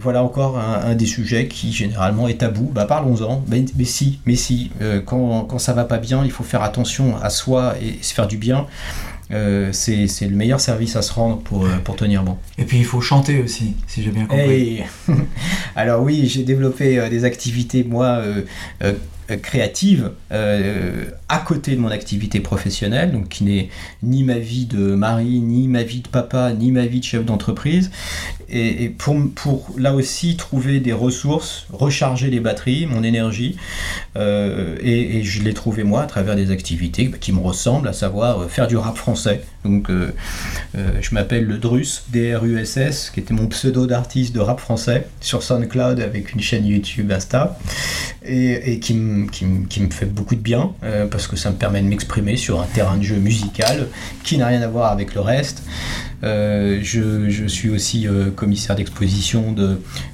voilà 0.00 0.24
encore 0.24 0.58
un, 0.58 0.90
un 0.90 0.94
des 0.94 1.06
sujets 1.06 1.46
qui 1.46 1.72
généralement 1.72 1.91
généralement 1.92 2.26
est 2.26 2.38
tabou, 2.38 2.70
bah 2.74 2.86
parlons-en. 2.86 3.44
Mais, 3.48 3.64
mais, 3.76 3.84
si, 3.84 4.20
mais 4.24 4.34
si, 4.34 4.70
euh, 4.80 5.00
quand, 5.04 5.44
quand, 5.44 5.58
ça 5.58 5.74
va 5.74 5.84
pas 5.84 5.98
bien, 5.98 6.24
il 6.24 6.30
faut 6.30 6.42
faire 6.42 6.62
attention 6.62 7.16
à 7.22 7.28
soi 7.28 7.74
et 7.82 8.02
se 8.02 8.14
faire 8.14 8.26
du 8.26 8.38
bien. 8.38 8.66
Euh, 9.30 9.70
c'est 9.72 10.06
le 10.22 10.36
meilleur 10.36 10.60
service 10.60 10.96
à 10.96 11.02
se 11.02 11.12
rendre 11.12 11.38
pour, 11.38 11.64
euh, 11.64 11.76
pour 11.84 11.96
tenir 11.96 12.22
bon. 12.22 12.36
Et 12.58 12.64
puis 12.64 12.78
il 12.78 12.84
faut 12.84 13.00
chanter 13.00 13.42
aussi, 13.42 13.74
si 13.86 14.02
j'ai 14.02 14.10
bien 14.10 14.26
compris. 14.26 14.82
Alors 15.76 16.02
oui, 16.02 16.26
j'ai 16.26 16.44
développé 16.44 17.08
des 17.10 17.24
activités, 17.24 17.84
moi, 17.84 18.22
créatives 19.42 20.10
à 20.30 21.38
côté 21.38 21.74
de 21.74 21.80
mon 21.80 21.88
activité 21.88 22.40
professionnelle, 22.40 23.12
donc 23.12 23.28
qui 23.28 23.44
n'est 23.44 23.68
ni 24.02 24.24
ma 24.24 24.38
vie 24.38 24.66
de 24.66 24.94
mari, 24.94 25.40
ni 25.40 25.68
ma 25.68 25.82
vie 25.82 26.00
de 26.00 26.08
papa, 26.08 26.52
ni 26.52 26.70
ma 26.70 26.86
vie 26.86 27.00
de 27.00 27.04
chef 27.04 27.24
d'entreprise 27.24 27.90
et, 28.52 28.90
pour, 28.90 29.16
pour, 29.34 29.74
là 29.78 29.94
aussi 29.94 30.36
trouver 30.36 30.80
des 30.80 30.92
ressources, 30.92 31.66
recharger 31.72 32.28
les 32.28 32.40
batteries, 32.40 32.86
mon 32.86 33.02
énergie, 33.02 33.56
euh, 34.16 34.76
et, 34.80 35.22
je 35.22 35.42
l'ai 35.42 35.54
trouvé 35.54 35.84
moi 35.84 36.02
à 36.02 36.06
travers 36.06 36.36
des 36.36 36.50
activités 36.50 37.10
qui 37.10 37.32
me 37.32 37.40
ressemblent, 37.40 37.88
à 37.88 37.92
savoir 37.92 38.40
euh, 38.40 38.48
faire 38.48 38.66
du 38.66 38.76
rap 38.76 38.96
français. 38.96 39.42
Donc 39.64 39.88
euh, 39.90 40.12
je 40.74 41.14
m'appelle 41.14 41.44
le 41.44 41.58
Drus, 41.58 42.04
D-R-U-S-S, 42.10 43.10
qui 43.14 43.20
était 43.20 43.32
mon 43.32 43.46
pseudo 43.46 43.86
d'artiste 43.86 44.34
de 44.34 44.40
rap 44.40 44.60
français 44.60 45.06
sur 45.20 45.42
SoundCloud 45.42 46.00
avec 46.00 46.34
une 46.34 46.40
chaîne 46.40 46.66
YouTube 46.66 47.10
Insta, 47.10 47.58
et, 48.24 48.80
qui, 48.80 48.94
qui, 49.30 49.44
me 49.44 49.90
fait 49.90 50.06
beaucoup 50.06 50.34
de 50.34 50.40
bien, 50.40 50.72
parce 51.10 51.26
que 51.26 51.36
ça 51.36 51.50
me 51.50 51.56
permet 51.56 51.80
de 51.80 51.86
m'exprimer 51.86 52.36
sur 52.36 52.60
un 52.60 52.66
terrain 52.66 52.96
de 52.96 53.02
jeu 53.02 53.16
musical 53.16 53.88
qui 54.24 54.38
n'a 54.38 54.46
rien 54.46 54.62
à 54.62 54.68
voir 54.68 54.92
avec 54.92 55.14
le 55.14 55.20
reste. 55.20 55.62
Euh, 56.24 56.78
je, 56.82 57.46
suis 57.48 57.68
aussi 57.68 58.06
euh, 58.06 58.30
commissaire 58.30 58.76
d'exposition 58.76 59.54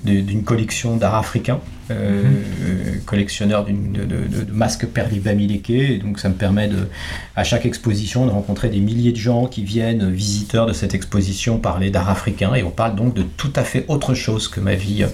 d'une 0.04 0.42
collection 0.42 0.96
d'art 0.96 1.16
africain. 1.16 1.60
Euh, 1.90 2.22
mhm. 2.22 3.00
collectionneur 3.06 3.64
de, 3.64 3.72
de, 3.72 4.52
masques 4.52 4.84
Perli 4.84 5.22
et 5.70 5.96
donc 5.96 6.20
ça 6.20 6.28
me 6.28 6.34
permet 6.34 6.68
de, 6.68 6.86
à 7.34 7.44
chaque 7.44 7.64
exposition 7.64 8.26
de 8.26 8.30
rencontrer 8.30 8.68
des 8.68 8.80
milliers 8.80 9.12
de 9.12 9.16
gens 9.16 9.46
qui 9.46 9.64
viennent 9.64 10.10
visiteurs 10.10 10.66
de 10.66 10.74
cette 10.74 10.92
exposition 10.92 11.56
parler 11.58 11.88
d'art 11.88 12.10
africain 12.10 12.54
et 12.54 12.62
on 12.62 12.70
parle 12.70 12.94
donc 12.94 13.14
de 13.14 13.22
tout 13.22 13.52
à 13.56 13.64
fait 13.64 13.86
autre 13.88 14.12
chose 14.12 14.48
que 14.48 14.60
ma 14.60 14.74
vie 14.74 15.06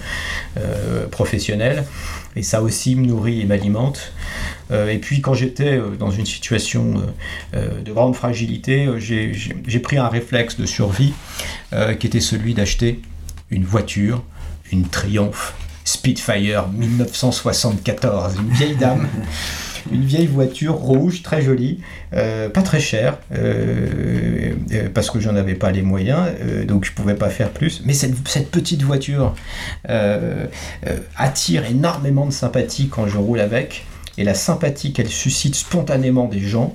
professionnelle 1.12 1.84
et 2.34 2.42
ça 2.42 2.60
aussi 2.60 2.96
me 2.96 3.06
nourrit 3.06 3.40
et 3.40 3.44
m'alimente. 3.44 4.12
Euh, 4.70 4.88
et 4.88 4.98
puis 4.98 5.20
quand 5.20 5.34
j'étais 5.34 5.76
euh, 5.76 5.90
dans 5.98 6.10
une 6.10 6.26
situation 6.26 6.94
euh, 7.54 7.80
de 7.82 7.92
grande 7.92 8.16
fragilité, 8.16 8.88
j'ai 8.98 9.78
pris 9.80 9.98
un 9.98 10.08
réflexe 10.08 10.56
de 10.56 10.66
survie 10.66 11.12
qui 11.98 12.06
était 12.06 12.20
celui 12.20 12.54
d'acheter 12.54 13.00
une 13.50 13.64
voiture, 13.64 14.22
une 14.70 14.86
Triumph 14.86 15.54
Spitfire 15.84 16.68
1974, 16.68 18.36
une 18.36 18.50
vieille 18.50 18.76
dame. 18.76 19.08
une 19.92 20.04
vieille 20.04 20.28
voiture 20.28 20.74
rouge, 20.74 21.22
très 21.22 21.42
jolie, 21.42 21.80
pas 22.10 22.62
très 22.62 22.80
chère, 22.80 23.18
parce 24.94 25.10
que 25.10 25.20
j'en 25.20 25.36
avais 25.36 25.54
pas 25.54 25.72
les 25.72 25.82
moyens, 25.82 26.28
donc 26.66 26.84
je 26.86 26.92
pouvais 26.92 27.16
pas 27.16 27.28
faire 27.28 27.50
plus. 27.50 27.82
Mais 27.84 27.92
cette, 27.92 28.14
cette 28.28 28.50
petite 28.50 28.82
voiture 28.82 29.34
attire 31.16 31.66
énormément 31.66 32.24
de 32.24 32.32
sympathie 32.32 32.88
quand 32.88 33.08
je 33.08 33.18
roule 33.18 33.40
avec 33.40 33.84
et 34.18 34.24
la 34.24 34.34
sympathie 34.34 34.92
qu'elle 34.92 35.08
suscite 35.08 35.54
spontanément 35.54 36.26
des 36.26 36.40
gens 36.40 36.74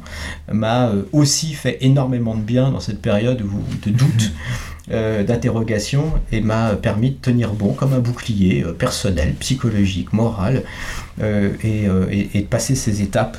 m'a 0.51 0.89
euh, 0.89 1.03
aussi 1.11 1.53
fait 1.53 1.77
énormément 1.81 2.35
de 2.35 2.41
bien 2.41 2.71
dans 2.71 2.79
cette 2.79 3.01
période 3.01 3.43
de 3.83 3.91
doute. 3.91 4.31
d'interrogation 4.89 6.13
et 6.31 6.41
m'a 6.41 6.73
permis 6.73 7.11
de 7.11 7.17
tenir 7.17 7.53
bon 7.53 7.73
comme 7.73 7.93
un 7.93 7.99
bouclier 7.99 8.65
personnel, 8.79 9.35
psychologique, 9.35 10.13
moral, 10.13 10.63
et, 11.21 11.85
et, 12.09 12.41
de 12.41 12.47
passer 12.47 12.73
ces 12.73 13.03
étapes 13.03 13.37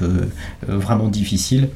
vraiment 0.69 1.09
difficiles. 1.09 1.71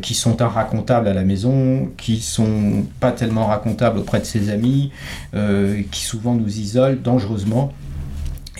qui 0.00 0.14
sont 0.14 0.40
inracontables 0.40 1.06
à 1.06 1.12
la 1.12 1.22
maison, 1.22 1.90
qui 1.98 2.22
sont 2.22 2.86
pas 2.98 3.12
tellement 3.12 3.44
racontables 3.46 3.98
auprès 3.98 4.20
de 4.20 4.24
ses 4.24 4.48
amis, 4.48 4.90
qui 5.34 6.00
souvent 6.00 6.34
nous 6.34 6.58
isolent 6.58 6.96
dangereusement. 6.96 7.74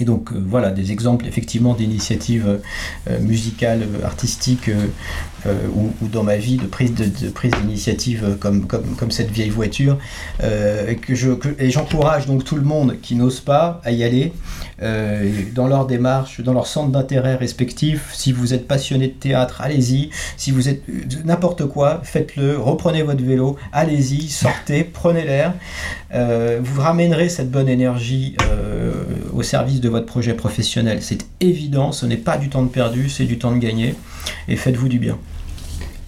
Et 0.01 0.05
donc 0.05 0.33
euh, 0.33 0.43
voilà 0.45 0.71
des 0.71 0.91
exemples 0.91 1.27
effectivement 1.27 1.75
d'initiatives 1.75 2.61
euh, 3.09 3.21
musicales, 3.21 3.87
artistiques 4.03 4.69
euh, 4.69 5.53
ou, 5.75 6.09
dans 6.09 6.25
ma 6.25 6.37
vie 6.37 6.57
de 6.57 6.67
prise 6.67 6.95
de, 6.95 7.29
prise 7.29 7.53
d'initiative 7.53 8.37
comme, 8.41 8.67
comme, 8.67 9.11
cette 9.11 9.31
vieille 9.31 9.51
voiture 9.51 9.99
que 10.41 11.15
je 11.15 11.33
et 11.59 11.71
j'encourage 11.71 12.27
donc 12.27 12.45
tout 12.45 12.57
le 12.57 12.63
monde 12.63 12.97
qui 13.03 13.15
n'ose 13.15 13.41
pas 13.41 13.83
à 13.85 13.91
y 13.91 14.03
aller 14.03 14.33
dans 15.55 15.67
leur 15.67 15.87
démarche, 15.87 16.41
dans 16.41 16.55
leur 16.55 16.67
centre 16.67 16.91
d'intérêt 16.91 17.37
respectif. 17.37 18.11
Si 18.15 18.33
vous 18.33 18.55
êtes 18.55 18.67
passionné 18.67 19.09
de 19.09 19.13
théâtre, 19.13 19.61
allez-y. 19.61 20.09
Si 20.39 20.51
vous 20.51 20.71
êtes 20.71 20.83
n'importe 21.27 21.67
quoi, 21.67 22.01
faites-le. 22.03 22.59
Reprenez 22.59 23.03
votre 23.03 23.23
vélo, 23.23 23.57
allez-y, 23.73 24.29
sortez, 24.29 24.83
prenez 24.83 25.25
l'air. 25.25 25.53
vous 26.63 26.81
ramènerez 26.81 27.29
cette 27.29 27.51
bonne 27.51 27.69
énergie 27.69 28.35
au 29.35 29.43
service 29.43 29.81
de 29.81 29.84
votre 29.89 30.07
projet 30.07 30.35
professionnel. 30.35 30.99
C'est 31.03 31.27
évident, 31.41 31.93
ce 31.93 32.07
n'est 32.07 32.17
pas 32.17 32.37
du 32.37 32.49
temps 32.49 32.63
de 32.63 32.69
perdu, 32.69 33.09
c'est 33.09 33.25
du 33.25 33.39
temps 33.39 33.53
de 33.53 33.59
gagner. 33.59 33.95
Et 34.49 34.57
faites-vous 34.57 34.89
du 34.89 34.99
bien. 34.99 35.19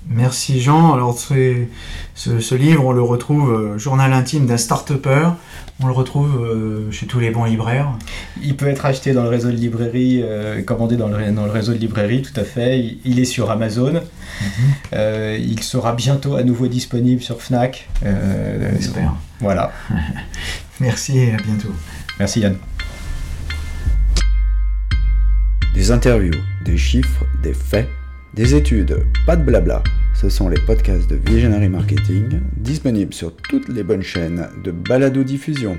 Merci 0.08 0.60
Jean. 0.60 0.94
Alors 0.94 1.18
ce, 1.18 1.64
ce, 2.14 2.54
livre, 2.54 2.84
on 2.84 2.92
le 2.92 3.02
retrouve, 3.02 3.52
euh, 3.52 3.78
Journal 3.78 4.12
intime 4.12 4.46
d'un 4.46 4.56
start-upper, 4.56 5.30
on 5.80 5.86
le 5.86 5.92
retrouve 5.92 6.40
euh, 6.40 6.90
chez 6.92 7.06
tous 7.06 7.18
les 7.18 7.30
bons 7.30 7.44
libraires. 7.44 7.88
Il 8.40 8.56
peut 8.56 8.68
être 8.68 8.86
acheté 8.86 9.12
dans 9.12 9.24
le 9.24 9.28
réseau 9.28 9.50
de 9.50 9.56
librairie, 9.56 10.20
euh, 10.22 10.62
commandé 10.62 10.96
dans 10.96 11.08
le, 11.08 11.32
dans 11.32 11.44
le, 11.44 11.50
réseau 11.50 11.72
de 11.72 11.78
librairie, 11.78 12.22
tout 12.22 12.38
à 12.38 12.44
fait. 12.44 12.98
Il, 13.04 13.18
est 13.18 13.24
sur 13.24 13.50
Amazon. 13.50 14.00
Mhm. 14.40 14.98
il 15.40 15.62
sera 15.62 15.92
bientôt 15.92 16.36
à 16.36 16.42
nouveau 16.42 16.68
disponible 16.68 17.22
sur 17.22 17.40
Fnac. 17.40 17.88
J'espère. 18.78 19.14
Voilà. 19.40 19.72
Merci 20.80 21.18
et 21.18 21.34
à 21.34 21.38
bientôt. 21.38 21.72
Merci 22.18 22.40
Yann. 22.40 22.56
Des 25.86 25.92
interviews, 25.92 26.42
des 26.64 26.76
chiffres, 26.76 27.24
des 27.44 27.54
faits, 27.54 27.88
des 28.34 28.56
études, 28.56 29.06
pas 29.24 29.36
de 29.36 29.44
blabla. 29.44 29.84
Ce 30.20 30.28
sont 30.28 30.48
les 30.48 30.60
podcasts 30.62 31.08
de 31.08 31.14
Visionary 31.14 31.68
Marketing, 31.68 32.40
disponibles 32.56 33.14
sur 33.14 33.36
toutes 33.36 33.68
les 33.68 33.84
bonnes 33.84 34.02
chaînes 34.02 34.48
de 34.64 34.72
balado-diffusion. 34.72 35.78